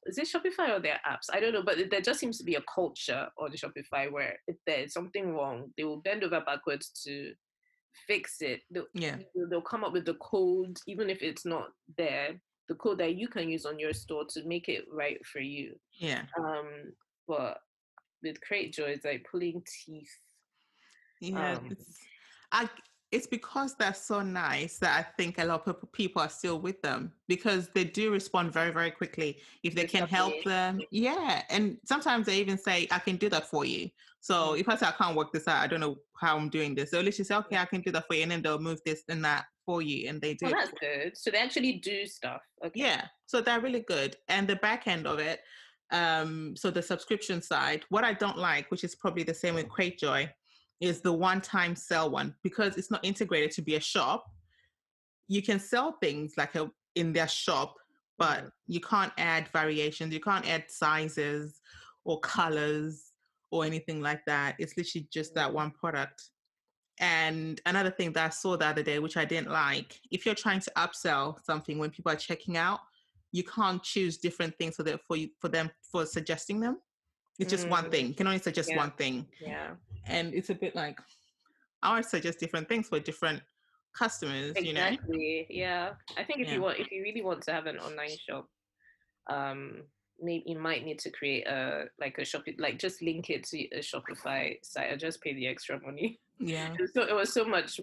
[0.05, 1.27] Is it Shopify or their apps?
[1.33, 4.55] I don't know, but there just seems to be a culture on Shopify where if
[4.65, 7.33] there's something wrong, they will bend over backwards to
[8.07, 8.61] fix it.
[8.71, 9.17] They'll, yeah.
[9.49, 13.27] They'll come up with the code, even if it's not there, the code that you
[13.27, 15.75] can use on your store to make it right for you.
[15.93, 16.23] Yeah.
[16.39, 16.93] Um,
[17.27, 17.59] but
[18.23, 20.09] with Cratejoy, it's like pulling teeth.
[21.21, 21.77] Yeah, um,
[22.51, 22.69] I
[23.15, 26.81] it's because they're so nice that I think a lot of people are still with
[26.81, 30.81] them because they do respond very, very quickly if they can help them.
[30.91, 31.43] Yeah.
[31.49, 33.89] And sometimes they even say, I can do that for you.
[34.19, 34.59] So mm-hmm.
[34.59, 36.91] if I say, I can't work this out, I don't know how I'm doing this.
[36.91, 38.23] So literally say, okay, I can do that for you.
[38.23, 40.09] And then they'll move this and that for you.
[40.09, 40.47] And they do.
[40.47, 41.17] Oh, that's good.
[41.17, 42.41] So they actually do stuff.
[42.65, 42.81] Okay.
[42.81, 43.05] Yeah.
[43.27, 44.17] So they're really good.
[44.27, 45.39] And the back end of it,
[45.91, 49.69] um, so the subscription side, what I don't like, which is probably the same with
[49.69, 50.29] Cratejoy,
[50.81, 54.25] is the one time sell one because it's not integrated to be a shop.
[55.27, 57.75] You can sell things like a in their shop,
[58.17, 58.47] but mm-hmm.
[58.67, 61.61] you can't add variations, you can't add sizes
[62.03, 63.11] or colors
[63.51, 64.55] or anything like that.
[64.59, 65.55] It's literally just that mm-hmm.
[65.55, 66.23] one product.
[66.99, 70.35] And another thing that I saw the other day, which I didn't like, if you're
[70.35, 72.79] trying to upsell something when people are checking out,
[73.33, 76.77] you can't choose different things for them for you for them for suggesting them.
[77.39, 77.71] It's just mm.
[77.71, 78.07] one thing.
[78.07, 78.77] You can only suggest yeah.
[78.77, 79.25] one thing.
[79.41, 79.71] Yeah.
[80.07, 80.99] And it's a bit like
[81.83, 83.41] I would suggest different things for different
[83.97, 84.67] customers, exactly.
[84.67, 84.87] you know.
[84.87, 85.47] Exactly.
[85.49, 85.89] Yeah.
[86.17, 86.55] I think if yeah.
[86.55, 88.47] you want if you really want to have an online shop,
[89.29, 89.83] um,
[90.19, 93.57] maybe you might need to create a like a shop like just link it to
[93.75, 96.19] a Shopify site or just pay the extra money.
[96.39, 96.73] Yeah.
[96.93, 97.79] so it was so much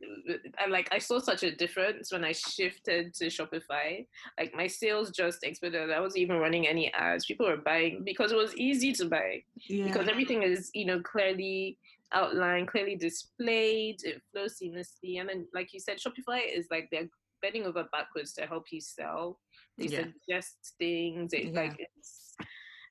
[0.00, 4.06] and like I saw such a difference when I shifted to Shopify.
[4.38, 5.90] Like my sales just exploded.
[5.90, 7.26] I wasn't even running any ads.
[7.26, 9.42] People were buying because it was easy to buy.
[9.68, 9.84] Yeah.
[9.84, 11.78] Because everything is, you know, clearly
[12.12, 15.20] outlined, clearly displayed, it flows seamlessly.
[15.20, 17.08] And then like you said, Shopify is like they're
[17.42, 19.38] bending over backwards to help you sell.
[19.78, 20.04] They yeah.
[20.04, 21.32] suggest things.
[21.32, 21.60] It, yeah.
[21.60, 22.34] like it's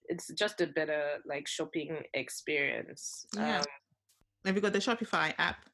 [0.07, 3.25] it's just a better like shopping experience.
[3.35, 3.59] Yeah.
[3.59, 3.65] Um,
[4.45, 5.65] Have you got the Shopify app?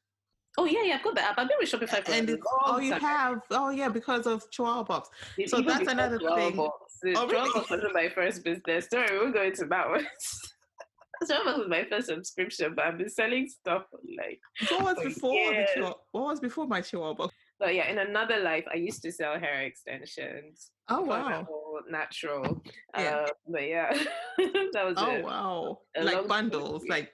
[0.58, 1.38] Oh yeah, yeah, I've got the app.
[1.38, 2.36] I've been with Shopify for and a
[2.66, 5.08] oh, you have oh yeah, because of Chihuahua Box.
[5.46, 6.56] so that's another thing.
[6.56, 6.98] Box.
[7.16, 7.50] Oh, really?
[7.54, 8.86] Box wasn't my first business.
[8.90, 10.06] Sorry, we'll go into that one.
[11.26, 13.84] Chihuahua Box was my first subscription, but I've been selling stuff
[14.18, 14.40] like.
[14.70, 17.34] What was before the Chihuahua, What was before my Chihuahua Box?
[17.58, 20.72] But yeah, in another life, I used to sell hair extensions.
[20.88, 21.46] Oh wow!
[21.88, 22.62] Natural.
[22.98, 23.02] Yeah.
[23.02, 23.92] Uh, but yeah,
[24.36, 24.94] that was.
[24.98, 25.78] Oh wow!
[25.96, 27.10] A like bundles, like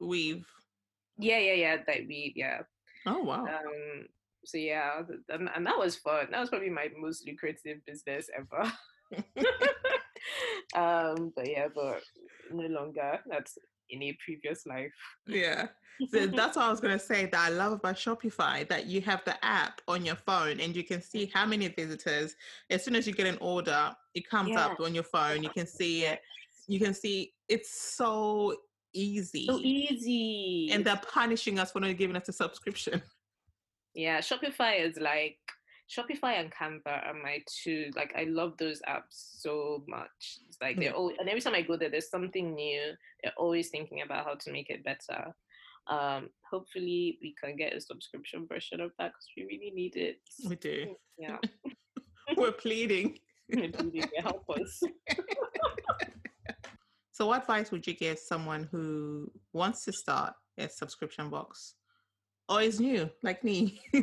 [0.00, 0.46] weave.
[1.18, 1.76] Yeah, yeah, yeah.
[1.86, 2.60] That weave, yeah.
[3.08, 3.44] Oh wow.
[3.44, 4.06] Um,
[4.44, 6.28] so yeah, and, and that was fun.
[6.30, 8.72] That was probably my most lucrative business ever.
[10.76, 12.02] um, but yeah, but
[12.52, 13.20] no longer.
[13.28, 13.58] That's
[13.90, 14.92] in a previous life.
[15.26, 15.68] Yeah.
[16.10, 19.00] So that's what I was going to say that I love about Shopify that you
[19.00, 22.36] have the app on your phone and you can see how many visitors.
[22.70, 24.66] As soon as you get an order, it comes yeah.
[24.66, 25.42] up on your phone.
[25.42, 26.20] You can see it.
[26.68, 28.54] You can see it's so
[28.94, 29.46] easy.
[29.46, 30.70] So easy.
[30.72, 33.02] And they're punishing us for not giving us a subscription.
[33.94, 35.38] Yeah, Shopify is like
[35.90, 37.90] Shopify and Canva are my two.
[37.96, 40.38] Like I love those apps so much.
[40.46, 42.92] It's like they're always, and every time I go there, there's something new.
[43.22, 45.34] They're always thinking about how to make it better.
[45.88, 50.20] Um, hopefully, we can get a subscription version of that because we really need it.
[50.46, 50.94] We do.
[51.18, 51.38] Yeah.
[52.36, 53.18] We're pleading.
[53.52, 54.10] We're pleading.
[54.18, 54.82] Help us.
[57.18, 61.74] So, what advice would you give someone who wants to start a subscription box?
[62.48, 63.80] or is new like me?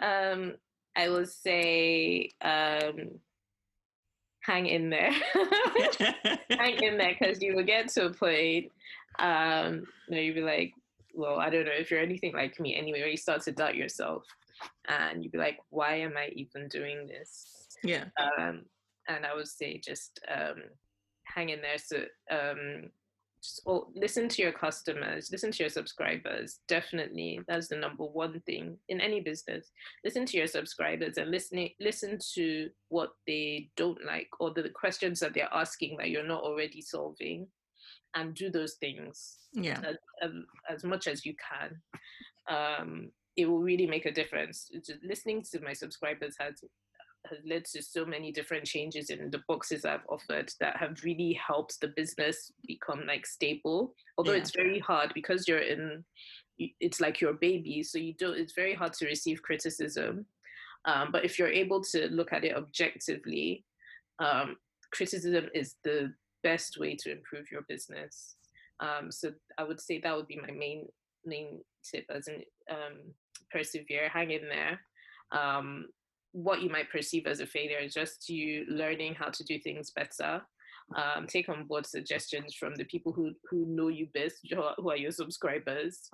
[0.00, 0.54] um,
[0.96, 3.18] I will say um,
[4.40, 5.10] hang in there.
[6.50, 8.70] hang in there because you will get to a point,
[9.18, 10.72] um, you know, you'll be like,
[11.14, 13.76] well, I don't know if you're anything like me anyway, where you start to doubt
[13.76, 14.26] yourself
[14.88, 17.46] and you'd be like, why am I even doing this?
[17.82, 18.04] Yeah.
[18.38, 18.64] Um,
[19.08, 20.62] and I would say just um,
[21.24, 21.78] hang in there.
[21.78, 22.90] So um,
[23.66, 26.60] or listen to your customers, listen to your subscribers.
[26.68, 29.70] Definitely, that's the number one thing in any business.
[30.04, 35.20] Listen to your subscribers and listen listen to what they don't like or the questions
[35.20, 37.46] that they're asking that you're not already solving,
[38.14, 39.38] and do those things.
[39.52, 40.30] Yeah, as, as,
[40.70, 41.80] as much as you can.
[42.48, 44.70] Um, it will really make a difference.
[44.72, 46.62] Just listening to my subscribers has
[47.30, 51.32] has led to so many different changes in the boxes I've offered that have really
[51.34, 53.94] helped the business become like stable.
[54.18, 54.38] Although yeah.
[54.38, 56.04] it's very hard because you're in,
[56.58, 58.32] it's like your baby, so you do.
[58.32, 60.26] It's very hard to receive criticism.
[60.84, 63.64] Um, but if you're able to look at it objectively,
[64.18, 64.56] um,
[64.92, 66.12] criticism is the
[66.42, 68.36] best way to improve your business.
[68.80, 70.86] Um, so I would say that would be my main
[71.24, 71.60] main
[71.90, 73.14] tip as in um,
[73.50, 74.80] persevere, hang in there.
[75.32, 75.86] Um,
[76.34, 79.92] what you might perceive as a failure is just you learning how to do things
[79.94, 80.42] better.
[80.96, 84.36] Um, take on board suggestions from the people who who know you best,
[84.76, 86.10] who are your subscribers,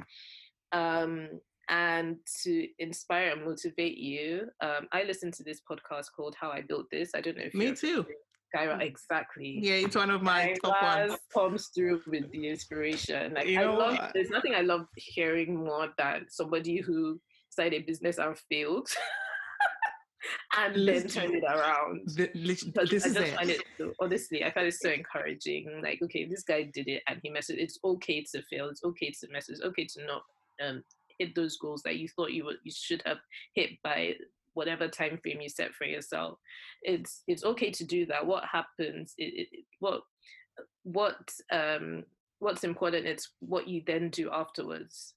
[0.72, 1.28] um,
[1.68, 4.42] and to inspire and motivate you.
[4.60, 7.54] Um, I listened to this podcast called "How I Built This." I don't know if
[7.54, 8.06] me too.
[8.54, 9.58] Guy Raz, exactly.
[9.62, 11.20] Yeah, it's one of my Kyra top ones.
[11.32, 13.34] Comes through with the inspiration.
[13.34, 13.98] Like you I love.
[13.98, 14.10] What?
[14.14, 18.88] There's nothing I love hearing more than somebody who started a business and failed.
[20.56, 22.02] and then turn it around.
[22.14, 23.34] The, this I is just it.
[23.34, 25.80] find it so, honestly, I find it so encouraging.
[25.82, 27.58] Like, okay, this guy did it and he messed it.
[27.58, 28.68] It's okay to fail.
[28.68, 29.48] It's okay to mess.
[29.48, 30.22] It's okay to not
[30.62, 30.82] um,
[31.18, 33.18] hit those goals that you thought you would, you should have
[33.54, 34.14] hit by
[34.54, 36.38] whatever time frame you set for yourself.
[36.82, 38.26] It's it's okay to do that.
[38.26, 39.14] What happens?
[39.16, 40.02] It, it, what
[40.82, 42.04] what um
[42.40, 45.14] what's important It's what you then do afterwards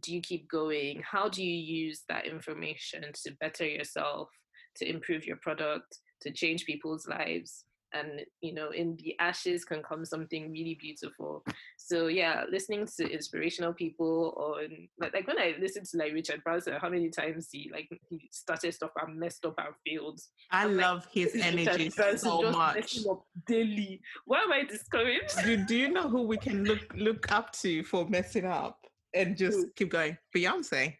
[0.00, 1.02] do you keep going?
[1.02, 4.28] How do you use that information to better yourself
[4.76, 7.64] to improve your product to change people's lives?
[7.92, 11.44] And you know in the ashes can come something really beautiful.
[11.78, 16.42] So yeah listening to inspirational people on like, like when i listen to like richard
[16.42, 20.20] branson how many times he like he started stuff and messed up and failed
[20.50, 22.98] i I'm love like, his energy so much.
[23.46, 24.00] daily.
[24.26, 25.38] Why am i discouraged?
[25.44, 28.85] Do, do you know who we can look look up to for messing up
[29.16, 30.16] and just keep going.
[30.34, 30.94] Beyonce.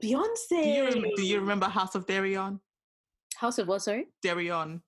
[0.00, 0.48] Beyonce.
[0.50, 2.60] Do you, remember, do you remember House of Deréon?
[3.36, 3.82] House of what?
[3.82, 4.06] Sorry.
[4.24, 4.80] Deréon.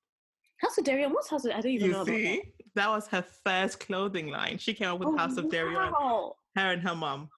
[0.59, 1.12] House of Deréon.
[1.12, 1.53] What's House of?
[1.53, 2.05] I don't even you know.
[2.05, 2.43] See?
[2.74, 2.82] That.
[2.82, 2.89] that.
[2.91, 4.59] was her first clothing line.
[4.59, 5.51] She came up with oh, House of wow.
[5.51, 6.32] Deréon.
[6.57, 7.28] Her and her mom.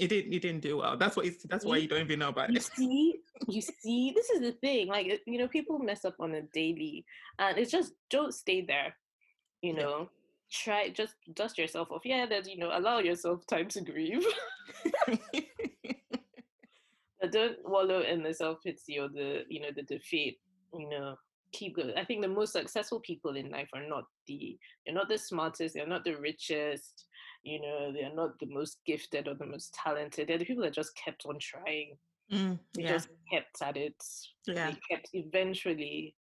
[0.00, 0.32] It didn't.
[0.32, 0.96] It didn't do well.
[0.96, 1.26] That's what.
[1.26, 2.62] It's, that's why you don't even know about you it.
[2.62, 4.88] See, you see, this is the thing.
[4.88, 7.04] Like you know, people mess up on a daily,
[7.38, 8.94] and it's just don't stay there.
[9.60, 9.98] You know.
[10.00, 10.06] Yeah
[10.52, 12.02] try just dust yourself off.
[12.04, 14.24] Yeah, that you know, allow yourself time to grieve.
[17.20, 20.38] but don't wallow in the self pity or the you know the defeat.
[20.74, 21.16] You know,
[21.52, 21.92] keep going.
[21.96, 25.74] I think the most successful people in life are not the they're not the smartest,
[25.74, 27.06] they're not the richest.
[27.42, 30.28] You know, they're not the most gifted or the most talented.
[30.28, 31.96] They're the people that just kept on trying.
[32.32, 32.92] Mm, they yeah.
[32.92, 33.96] just kept at it.
[34.46, 34.70] Yeah.
[34.70, 36.14] They kept eventually,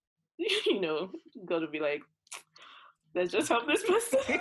[0.38, 1.10] you know,
[1.46, 2.02] got to be like,
[3.14, 4.40] let's just help this person.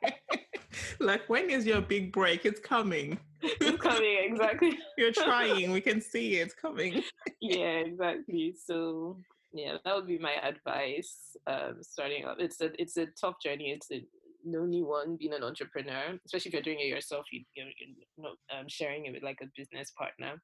[1.00, 2.44] like, when is your big break?
[2.44, 3.18] It's coming.
[3.42, 4.78] It's coming, exactly.
[4.98, 5.72] You're trying.
[5.72, 7.02] We can see it's coming.
[7.40, 8.54] yeah, exactly.
[8.64, 9.18] So
[9.52, 11.36] yeah, that would be my advice.
[11.46, 13.70] Um, starting up, it's a it's a tough journey.
[13.70, 14.04] It's a
[14.44, 17.26] no new one being an entrepreneur, especially if you're doing it yourself.
[17.32, 20.40] You, you're, you're not um, sharing it with like a business partner.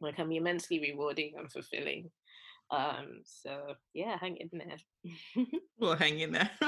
[0.00, 2.10] It can be immensely rewarding and fulfilling.
[2.70, 5.46] Um, so yeah, hang in there.
[5.78, 6.50] we'll hang in there.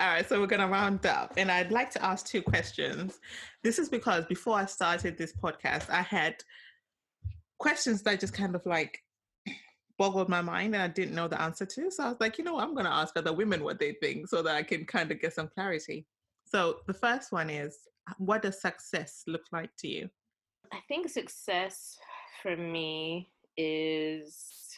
[0.00, 3.18] All right, so we're going to round up, and I'd like to ask two questions.
[3.62, 6.36] This is because before I started this podcast, I had
[7.58, 8.98] questions that just kind of like
[9.98, 11.90] boggled my mind and I didn't know the answer to.
[11.90, 14.28] So I was like, you know, I'm going to ask other women what they think
[14.28, 16.06] so that I can kind of get some clarity.
[16.44, 17.78] So the first one is
[18.18, 20.10] what does success look like to you?
[20.72, 21.96] I think success
[22.42, 24.70] for me is,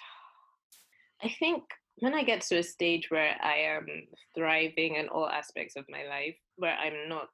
[1.22, 1.62] I think
[1.98, 3.86] when I get to a stage where I am
[4.34, 7.28] thriving in all aspects of my life, where I'm not,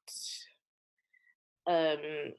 [1.66, 2.32] um,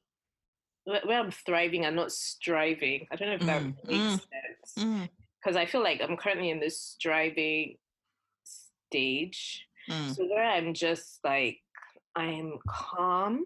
[0.86, 3.08] where I'm thriving and not striving.
[3.12, 5.10] I don't know if that mm, makes mm, sense.
[5.42, 5.60] Because mm.
[5.60, 7.76] I feel like I'm currently in this striving
[8.44, 9.66] stage.
[9.90, 10.16] Mm.
[10.16, 11.60] So where I'm just like,
[12.16, 13.46] I'm calm.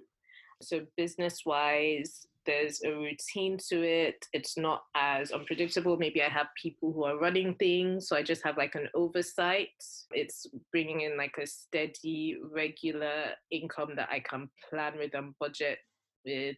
[0.61, 4.25] So business wise, there's a routine to it.
[4.33, 5.97] It's not as unpredictable.
[5.97, 9.69] Maybe I have people who are running things, so I just have like an oversight.
[10.11, 15.77] It's bringing in like a steady, regular income that I can plan with and budget
[16.25, 16.55] with.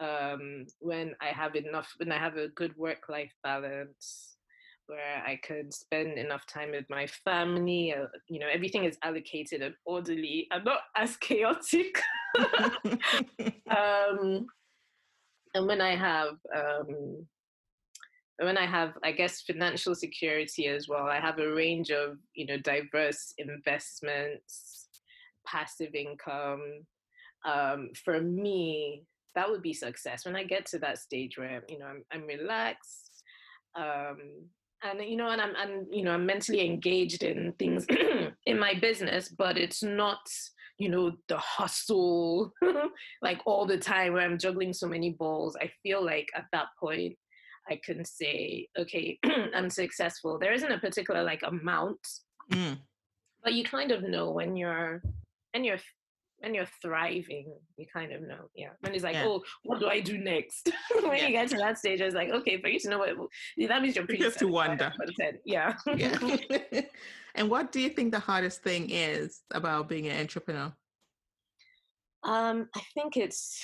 [0.00, 4.36] Um, when I have enough, when I have a good work life balance,
[4.86, 7.94] where I could spend enough time with my family.
[7.94, 10.46] Uh, you know, everything is allocated and orderly.
[10.50, 12.00] I'm not as chaotic.
[13.70, 14.46] um,
[15.54, 17.26] and when I have um,
[18.38, 22.46] when I have, I guess, financial security as well, I have a range of, you
[22.46, 24.88] know, diverse investments,
[25.46, 26.84] passive income.
[27.46, 30.24] Um, for me, that would be success.
[30.24, 33.22] When I get to that stage where, you know, I'm, I'm relaxed,
[33.76, 34.18] um,
[34.82, 37.86] and you know, and I'm, and you know, I'm mentally engaged in things
[38.46, 40.18] in my business, but it's not
[40.78, 42.52] you know, the hustle,
[43.22, 45.56] like all the time where I'm juggling so many balls.
[45.60, 47.16] I feel like at that point,
[47.68, 49.18] I can say, okay,
[49.54, 50.38] I'm successful.
[50.38, 52.00] There isn't a particular like amount,
[52.52, 52.78] mm.
[53.42, 55.02] but you kind of know when you're,
[55.54, 55.78] and you're,
[56.44, 58.70] when you're thriving, you kind of know, yeah.
[58.80, 59.24] When it's like, yeah.
[59.26, 60.70] oh, what do I do next?
[61.02, 61.26] when yeah.
[61.26, 63.10] you get to that stage, it's like, okay, for you to know what
[63.56, 64.24] that means you're pretty.
[64.24, 64.92] Have to wonder.
[65.44, 65.74] Yeah.
[65.96, 66.18] yeah.
[67.36, 70.72] And what do you think the hardest thing is about being an entrepreneur?
[72.22, 73.60] Um, I think it's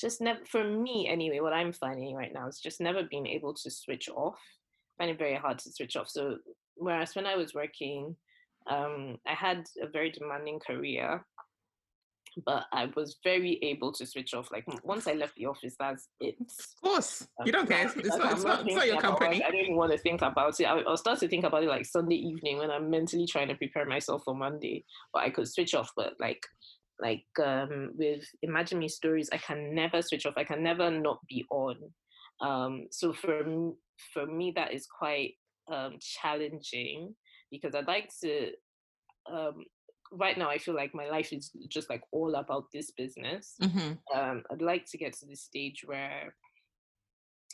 [0.00, 3.52] just never, for me anyway, what I'm finding right now is just never being able
[3.52, 4.38] to switch off.
[4.98, 6.08] I find it very hard to switch off.
[6.08, 6.38] So,
[6.76, 8.16] whereas when I was working,
[8.68, 11.24] um, I had a very demanding career
[12.44, 14.50] but I was very able to switch off.
[14.50, 16.36] Like once I left the office, that's it.
[16.40, 17.86] Of course, um, you don't care.
[17.86, 19.42] It's, not, it's, not, it's not, your company.
[19.42, 20.64] I don't even want to think about it.
[20.64, 23.54] I'll, I'll, start to think about it like Sunday evening when I'm mentally trying to
[23.54, 24.84] prepare myself for Monday.
[25.12, 25.90] But I could switch off.
[25.96, 26.46] But like,
[27.00, 30.34] like um, with Imagine Me stories, I can never switch off.
[30.36, 31.76] I can never not be on.
[32.40, 33.72] Um, so for
[34.14, 35.34] for me, that is quite
[35.70, 37.14] um, challenging
[37.50, 38.50] because I'd like to
[39.30, 39.64] um,
[40.12, 43.54] right now I feel like my life is just like all about this business.
[43.62, 44.18] Mm-hmm.
[44.18, 46.34] Um, I'd like to get to the stage where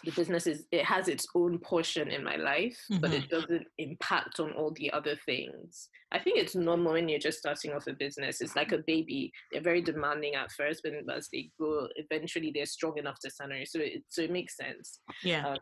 [0.05, 3.01] the business is it has its own portion in my life, mm-hmm.
[3.01, 5.89] but it doesn't impact on all the other things.
[6.13, 8.41] I think it's normal when you're just starting off a business.
[8.41, 12.67] It's like a baby; they're very demanding at first, but as they grow, eventually they're
[12.67, 13.65] strong enough to stand on.
[13.65, 15.01] So it so it makes sense.
[15.23, 15.49] Yeah.
[15.49, 15.59] Um,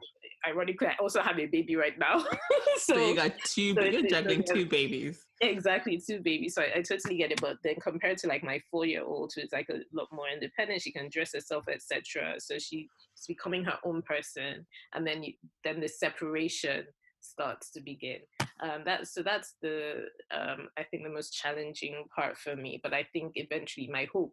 [0.47, 2.19] ironically, I also have a baby right now.
[2.19, 2.29] so,
[2.95, 3.75] so, you got two.
[3.75, 5.25] So you're juggling two babies.
[5.41, 6.55] Exactly, two babies.
[6.55, 7.41] So I, I, totally get it.
[7.41, 11.09] But then compared to like my four-year-old, who's like a lot more independent, she can
[11.11, 12.37] dress herself, etc.
[12.39, 12.87] So she's
[13.27, 15.33] becoming her own person, and then you,
[15.65, 16.85] then the separation
[17.21, 18.19] starts to begin.
[18.63, 22.81] Um, that so that's the um, I think the most challenging part for me.
[22.83, 24.33] But I think eventually my hope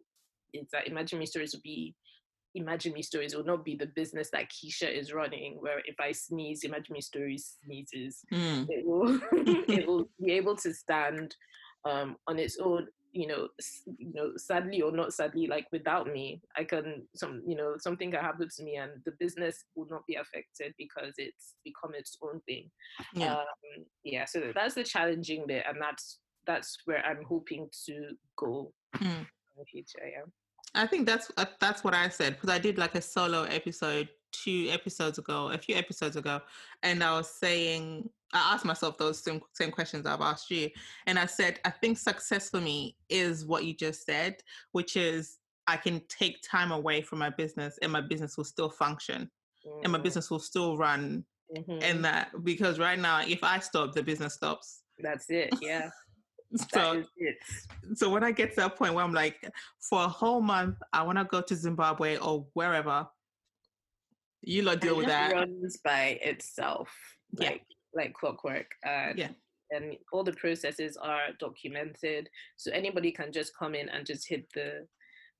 [0.52, 1.94] is that Imagine Me Stories will be
[2.54, 6.12] Imagine Me Stories will not be the business that Keisha is running, where if I
[6.12, 8.20] sneeze, Imagine Me Stories sneezes.
[8.32, 8.66] Mm.
[8.68, 9.20] It will
[9.68, 11.34] it will be able to stand
[11.84, 12.86] um, on its own.
[13.14, 13.48] You know,
[13.98, 18.10] you know, sadly or not sadly, like without me, I can some you know something
[18.10, 22.16] can happen to me and the business will not be affected because it's become its
[22.22, 22.70] own thing.
[23.12, 24.24] Yeah, um, yeah.
[24.24, 29.04] So that's the challenging bit, and that's that's where I'm hoping to go mm.
[29.04, 29.26] in
[29.58, 30.06] the future.
[30.10, 30.24] Yeah.
[30.74, 34.08] I think that's uh, that's what I said because I did like a solo episode
[34.32, 36.40] two episodes ago, a few episodes ago,
[36.82, 40.70] and I was saying I asked myself those same same questions I've asked you,
[41.06, 44.36] and I said I think success for me is what you just said,
[44.72, 48.70] which is I can take time away from my business and my business will still
[48.70, 49.30] function,
[49.66, 49.84] mm-hmm.
[49.84, 50.04] and my mm.
[50.04, 51.78] business will still run, mm-hmm.
[51.82, 54.82] and that because right now if I stop, the business stops.
[54.98, 55.52] That's it.
[55.60, 55.90] Yeah.
[56.72, 57.02] so
[57.94, 59.48] so when I get to that point where I'm like,
[59.80, 63.06] for a whole month, I want to go to Zimbabwe or wherever,
[64.42, 65.32] You lot deal with that.
[65.32, 66.90] Runs by itself,
[67.36, 68.02] like yeah.
[68.02, 68.66] like clockwork.
[68.84, 69.28] And yeah.
[69.70, 72.28] And all the processes are documented,
[72.58, 74.86] so anybody can just come in and just hit the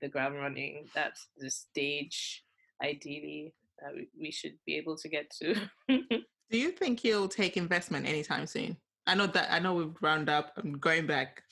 [0.00, 0.88] the ground running.
[0.94, 2.42] That's the stage,
[2.82, 5.54] ideally, that we should be able to get to.
[6.50, 8.76] Do you think you'll take investment anytime soon?
[9.07, 10.53] I know that I know we've round up.
[10.57, 11.42] I'm going back.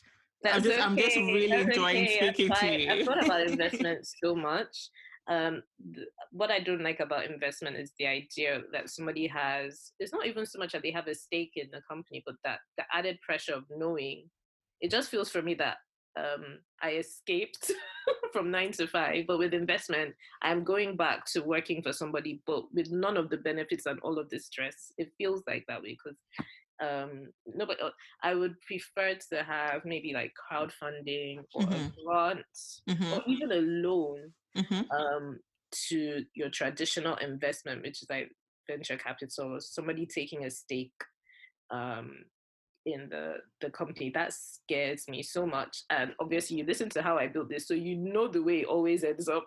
[0.42, 0.82] That's I'm just okay.
[0.82, 2.32] I'm just really That's enjoying okay.
[2.32, 2.90] speaking to you.
[2.90, 4.90] I've thought about investment so much.
[5.28, 5.62] Um,
[5.94, 9.92] th- what I don't like about investment is the idea that somebody has.
[9.98, 12.60] It's not even so much that they have a stake in the company, but that
[12.78, 14.30] the added pressure of knowing.
[14.80, 15.76] It just feels for me that
[16.18, 17.70] um, I escaped
[18.32, 22.64] from nine to five, but with investment, I'm going back to working for somebody, but
[22.72, 24.92] with none of the benefits and all of the stress.
[24.98, 26.18] It feels like that way because
[26.80, 27.90] um no but uh,
[28.22, 31.74] i would prefer to have maybe like crowdfunding or mm-hmm.
[31.74, 32.40] a grant
[32.88, 33.12] mm-hmm.
[33.12, 34.90] or even a loan mm-hmm.
[34.90, 35.38] um
[35.72, 38.30] to your traditional investment which is like
[38.68, 40.92] venture capital or somebody taking a stake
[41.70, 42.12] um
[42.86, 47.18] in the the company that scares me so much and obviously you listen to how
[47.18, 49.44] i built this so you know the way it always ends up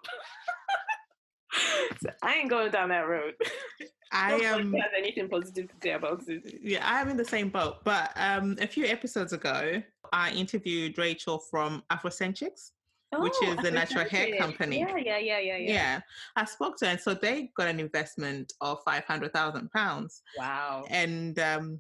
[2.02, 3.34] so i ain't going down that road
[4.14, 4.74] I am.
[4.74, 6.60] Have anything positive to say about it?
[6.62, 7.84] Yeah, I'm in the same boat.
[7.84, 12.72] But um, a few episodes ago, I interviewed Rachel from Afrocenchix.
[13.16, 14.80] Oh, which is the natural hair company.
[14.80, 15.72] Yeah, yeah, yeah, yeah, yeah.
[15.72, 16.00] Yeah,
[16.36, 20.24] I spoke to her, and so they got an investment of five hundred thousand pounds.
[20.36, 20.86] Wow!
[20.90, 21.80] And um,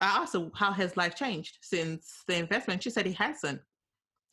[0.00, 2.82] I asked her how has life changed since the investment.
[2.82, 3.60] She said it hasn't.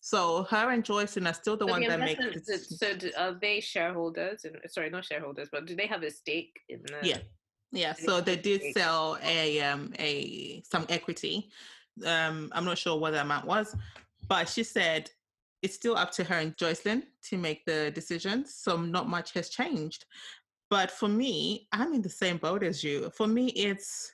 [0.06, 2.20] So her and Joycelyn are still the so one the that make.
[2.46, 4.44] So do, are they shareholders?
[4.44, 7.08] And sorry, not shareholders, but do they have a stake in the?
[7.08, 7.20] Yeah,
[7.72, 7.94] yeah.
[7.94, 11.50] So they did sell a um a some equity.
[12.06, 13.78] Um, I'm not sure what the amount was,
[14.28, 15.10] but she said
[15.62, 18.56] it's still up to her and Joycelyn to make the decisions.
[18.56, 20.04] So not much has changed.
[20.70, 23.10] But for me, I'm in the same boat as you.
[23.16, 24.12] For me, it's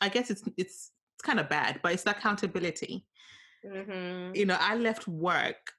[0.00, 3.04] I guess it's it's it's kind of bad, but it's accountability.
[3.68, 4.34] Mm-hmm.
[4.34, 5.72] You know, I left work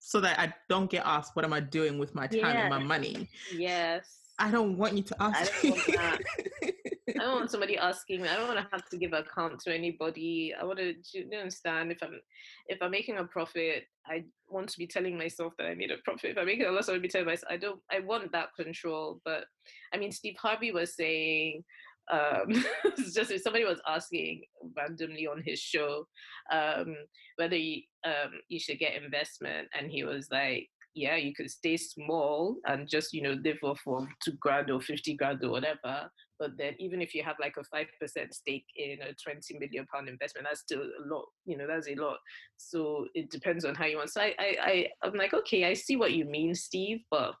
[0.00, 2.56] so that I don't get asked what am I doing with my time yes.
[2.56, 3.28] and my money.
[3.54, 4.06] Yes.
[4.38, 5.52] I don't want you to ask.
[5.64, 6.20] I don't want that.
[7.08, 8.28] I don't want somebody asking me.
[8.28, 10.54] I don't want to have to give account to anybody.
[10.58, 12.20] I want to do you understand if I'm
[12.66, 15.96] if I'm making a profit, I want to be telling myself that I made a
[16.04, 16.30] profit.
[16.30, 18.32] If I'm making a loss, I want to be telling myself I don't I want
[18.32, 19.20] that control.
[19.24, 19.44] But
[19.92, 21.64] I mean Steve Harvey was saying
[22.10, 22.64] um,
[23.12, 24.42] just if somebody was asking
[24.76, 26.06] randomly on his show
[26.52, 26.96] um,
[27.36, 31.76] whether he, um, you should get investment, and he was like, "Yeah, you could stay
[31.76, 36.10] small and just you know live off of two grand or fifty grand or whatever."
[36.38, 39.86] But then, even if you have like a five percent stake in a twenty million
[39.92, 41.26] pound investment, that's still a lot.
[41.44, 42.18] You know, that's a lot.
[42.56, 44.10] So it depends on how you want.
[44.10, 47.34] So I, I, I I'm like, okay, I see what you mean, Steve, but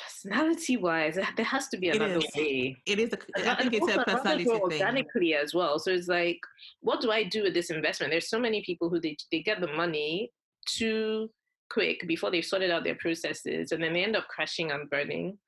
[0.00, 2.76] personality wise, there has to be another it way.
[2.86, 3.12] It is.
[3.12, 4.60] A, I think it's a personality thing.
[4.60, 5.78] Organically as well.
[5.78, 6.40] So it's like,
[6.80, 8.12] what do I do with this investment?
[8.12, 10.30] There's so many people who they they get the money
[10.66, 11.30] too
[11.70, 15.38] quick before they've sorted out their processes, and then they end up crashing and burning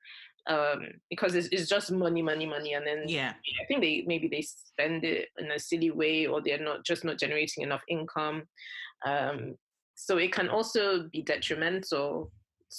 [0.47, 4.27] um because it's, it's just money money money and then yeah i think they maybe
[4.27, 8.43] they spend it in a silly way or they're not just not generating enough income
[9.07, 9.55] um
[9.95, 12.31] so it can also be detrimental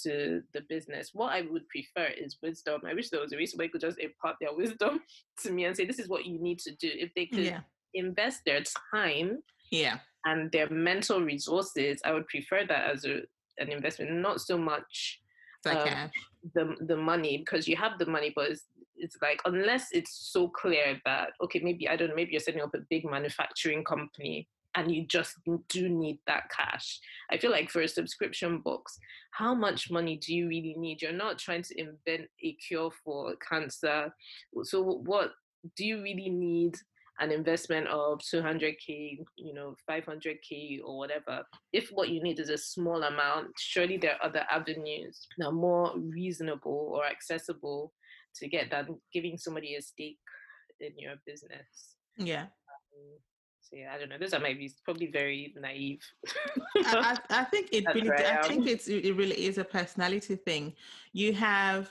[0.03, 1.11] to the business.
[1.13, 2.81] What I would prefer is wisdom.
[2.87, 5.01] I wish there was a way somebody could just impart their wisdom
[5.43, 6.89] to me and say, this is what you need to do.
[6.93, 7.61] If they could yeah.
[7.93, 9.99] invest their time yeah.
[10.25, 13.21] and their mental resources, I would prefer that as a,
[13.59, 15.19] an investment, not so much
[15.65, 16.09] um,
[16.53, 18.63] the the money because you have the money, but it's,
[18.95, 22.61] it's like unless it's so clear that okay, maybe I don't know, maybe you're setting
[22.61, 25.35] up a big manufacturing company and you just
[25.69, 26.99] do need that cash.
[27.31, 28.97] I feel like for a subscription box,
[29.31, 31.01] how much money do you really need?
[31.01, 34.13] You're not trying to invent a cure for cancer.
[34.63, 35.31] So what
[35.75, 36.75] do you really need
[37.19, 41.43] an investment of 200k, you know, 500k or whatever?
[41.73, 45.51] If what you need is a small amount, surely there are other avenues that are
[45.51, 47.93] more reasonable or accessible
[48.35, 50.19] to get that giving somebody a stake
[50.79, 51.95] in your business.
[52.15, 52.43] Yeah.
[52.43, 53.17] Um,
[53.69, 54.17] so yeah, I don't know.
[54.17, 56.01] Those are maybe probably very naive.
[56.85, 58.09] I, I, I, think it really.
[58.09, 60.73] I think it's it really is a personality thing.
[61.13, 61.89] You have.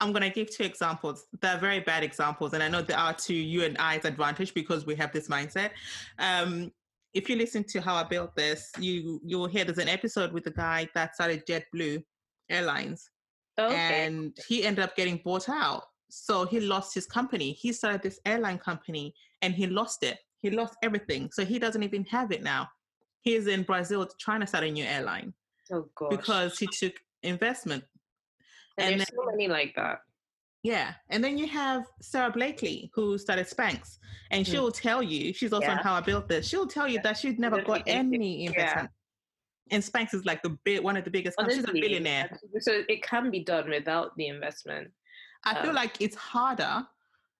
[0.00, 1.26] I'm going to give two examples.
[1.40, 4.86] They're very bad examples, and I know they are to you and I's advantage because
[4.86, 5.70] we have this mindset.
[6.18, 6.72] Um,
[7.14, 10.32] if you listen to how I built this, you you will hear there's an episode
[10.32, 12.02] with a guy that started JetBlue
[12.50, 13.08] Airlines,
[13.58, 14.04] okay.
[14.04, 15.84] and he ended up getting bought out.
[16.10, 17.52] So he lost his company.
[17.52, 21.30] He started this airline company, and he lost it he lost everything.
[21.32, 22.68] So he doesn't even have it now.
[23.22, 25.32] He's in Brazil trying to start a new airline.
[25.72, 26.10] Oh, gosh.
[26.10, 26.92] Because he took
[27.22, 27.82] investment.
[28.76, 30.00] And, and there's then, so many like that.
[30.62, 30.92] Yeah.
[31.08, 33.96] And then you have Sara Blakely, who started Spanx.
[34.30, 34.50] And mm.
[34.50, 35.78] she'll tell you, she's also yeah.
[35.78, 38.90] on How I Built This, she'll tell you that she's never got any investment.
[39.70, 39.76] Yeah.
[39.76, 41.38] And Spanx is like the big, one of the biggest.
[41.38, 42.38] Honestly, she's a billionaire.
[42.60, 44.90] So it can be done without the investment.
[45.44, 46.86] I um, feel like it's harder.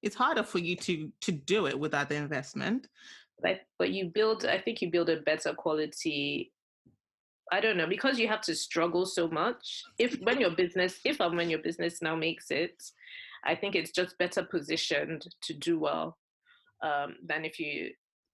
[0.04, 2.88] It's harder for you to to do it without the investment.
[3.42, 4.44] But but you build.
[4.44, 6.52] I think you build a better quality
[7.52, 9.82] I don't know because you have to struggle so much.
[9.98, 12.82] If when your business, if and when your business now makes it,
[13.44, 16.18] I think it's just better positioned to do well
[16.82, 17.90] um, than if you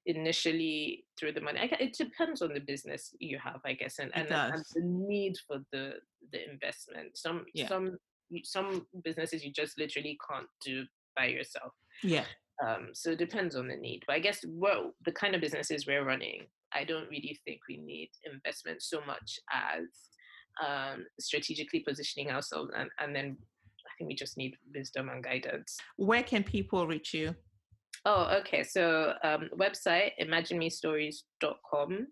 [0.07, 1.59] initially threw the money.
[1.81, 5.59] it depends on the business you have, I guess, and, and, and the need for
[5.73, 5.95] the
[6.33, 7.17] the investment.
[7.17, 7.69] Some yeah.
[7.69, 7.99] some
[8.45, 10.85] some businesses you just literally can't do
[11.21, 11.73] by yourself.
[12.03, 12.25] Yeah.
[12.65, 14.03] Um, so it depends on the need.
[14.07, 17.79] But I guess well, the kind of businesses we're running, I don't really think we
[17.79, 19.85] need investment so much as
[20.67, 23.37] um, strategically positioning ourselves, and, and then
[23.87, 25.79] I think we just need wisdom and guidance.
[25.97, 27.35] Where can people reach you?
[28.05, 28.63] Oh, okay.
[28.63, 32.07] So um, website imaginemestories.com,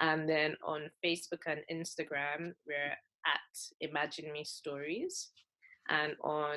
[0.00, 5.30] and then on Facebook and Instagram we're at Imagine Me Stories,
[5.88, 6.56] and on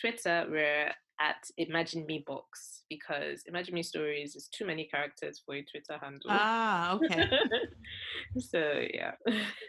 [0.00, 0.90] Twitter we're
[1.20, 5.98] at Imagine Me Box because Imagine Me Stories is too many characters for a Twitter
[6.00, 6.30] handle.
[6.30, 7.28] Ah, okay.
[8.38, 9.12] so yeah.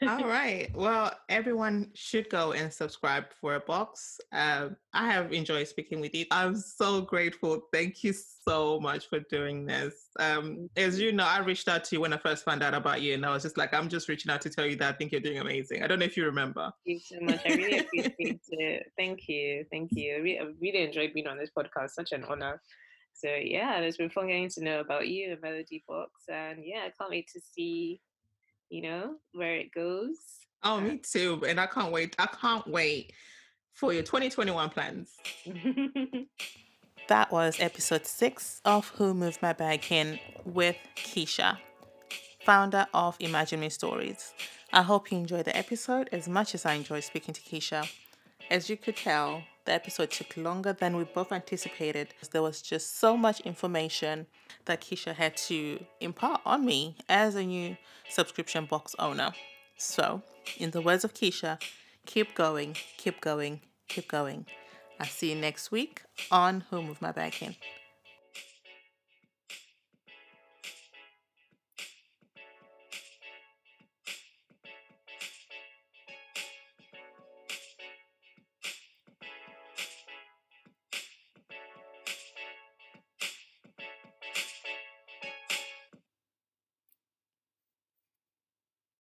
[0.08, 0.70] All right.
[0.76, 4.20] Well, everyone should go and subscribe for a box.
[4.32, 6.26] Um, I have enjoyed speaking with you.
[6.32, 7.62] I'm so grateful.
[7.72, 9.94] Thank you so much for doing this.
[10.20, 13.02] Um, as you know, I reached out to you when I first found out about
[13.02, 14.98] you, and I was just like, I'm just reaching out to tell you that I
[14.98, 15.84] think you're doing amazing.
[15.84, 16.72] I don't know if you remember.
[16.86, 17.42] Thank you so much.
[17.46, 18.92] I really appreciate it.
[18.98, 19.66] Thank you.
[19.72, 20.16] Thank you.
[20.16, 21.92] I really, I really enjoyed being on this podcast.
[21.92, 22.62] Such an honor.
[23.18, 26.82] So yeah, it's been fun getting to know about you and Melody Box, and yeah,
[26.86, 28.00] I can't wait to see,
[28.70, 30.18] you know, where it goes.
[30.64, 31.44] Oh, uh me too.
[31.48, 32.16] And I can't wait.
[32.20, 33.14] I can't wait
[33.74, 35.16] for your 2021 plans.
[37.08, 41.58] that was episode six of Who Moved My Bag In with Keisha,
[42.44, 44.34] founder of Imagine Me Stories.
[44.74, 47.90] I hope you enjoyed the episode as much as I enjoyed speaking to Keisha.
[48.50, 52.08] As you could tell, the episode took longer than we both anticipated.
[52.10, 54.26] Because there was just so much information
[54.66, 57.78] that Keisha had to impart on me as a new
[58.10, 59.32] subscription box owner.
[59.78, 60.24] So,
[60.58, 61.62] in the words of Keisha,
[62.08, 64.48] keep going, keep going, keep going.
[65.00, 66.02] I'll see you next week
[66.32, 67.56] on Who Moved My Bag In.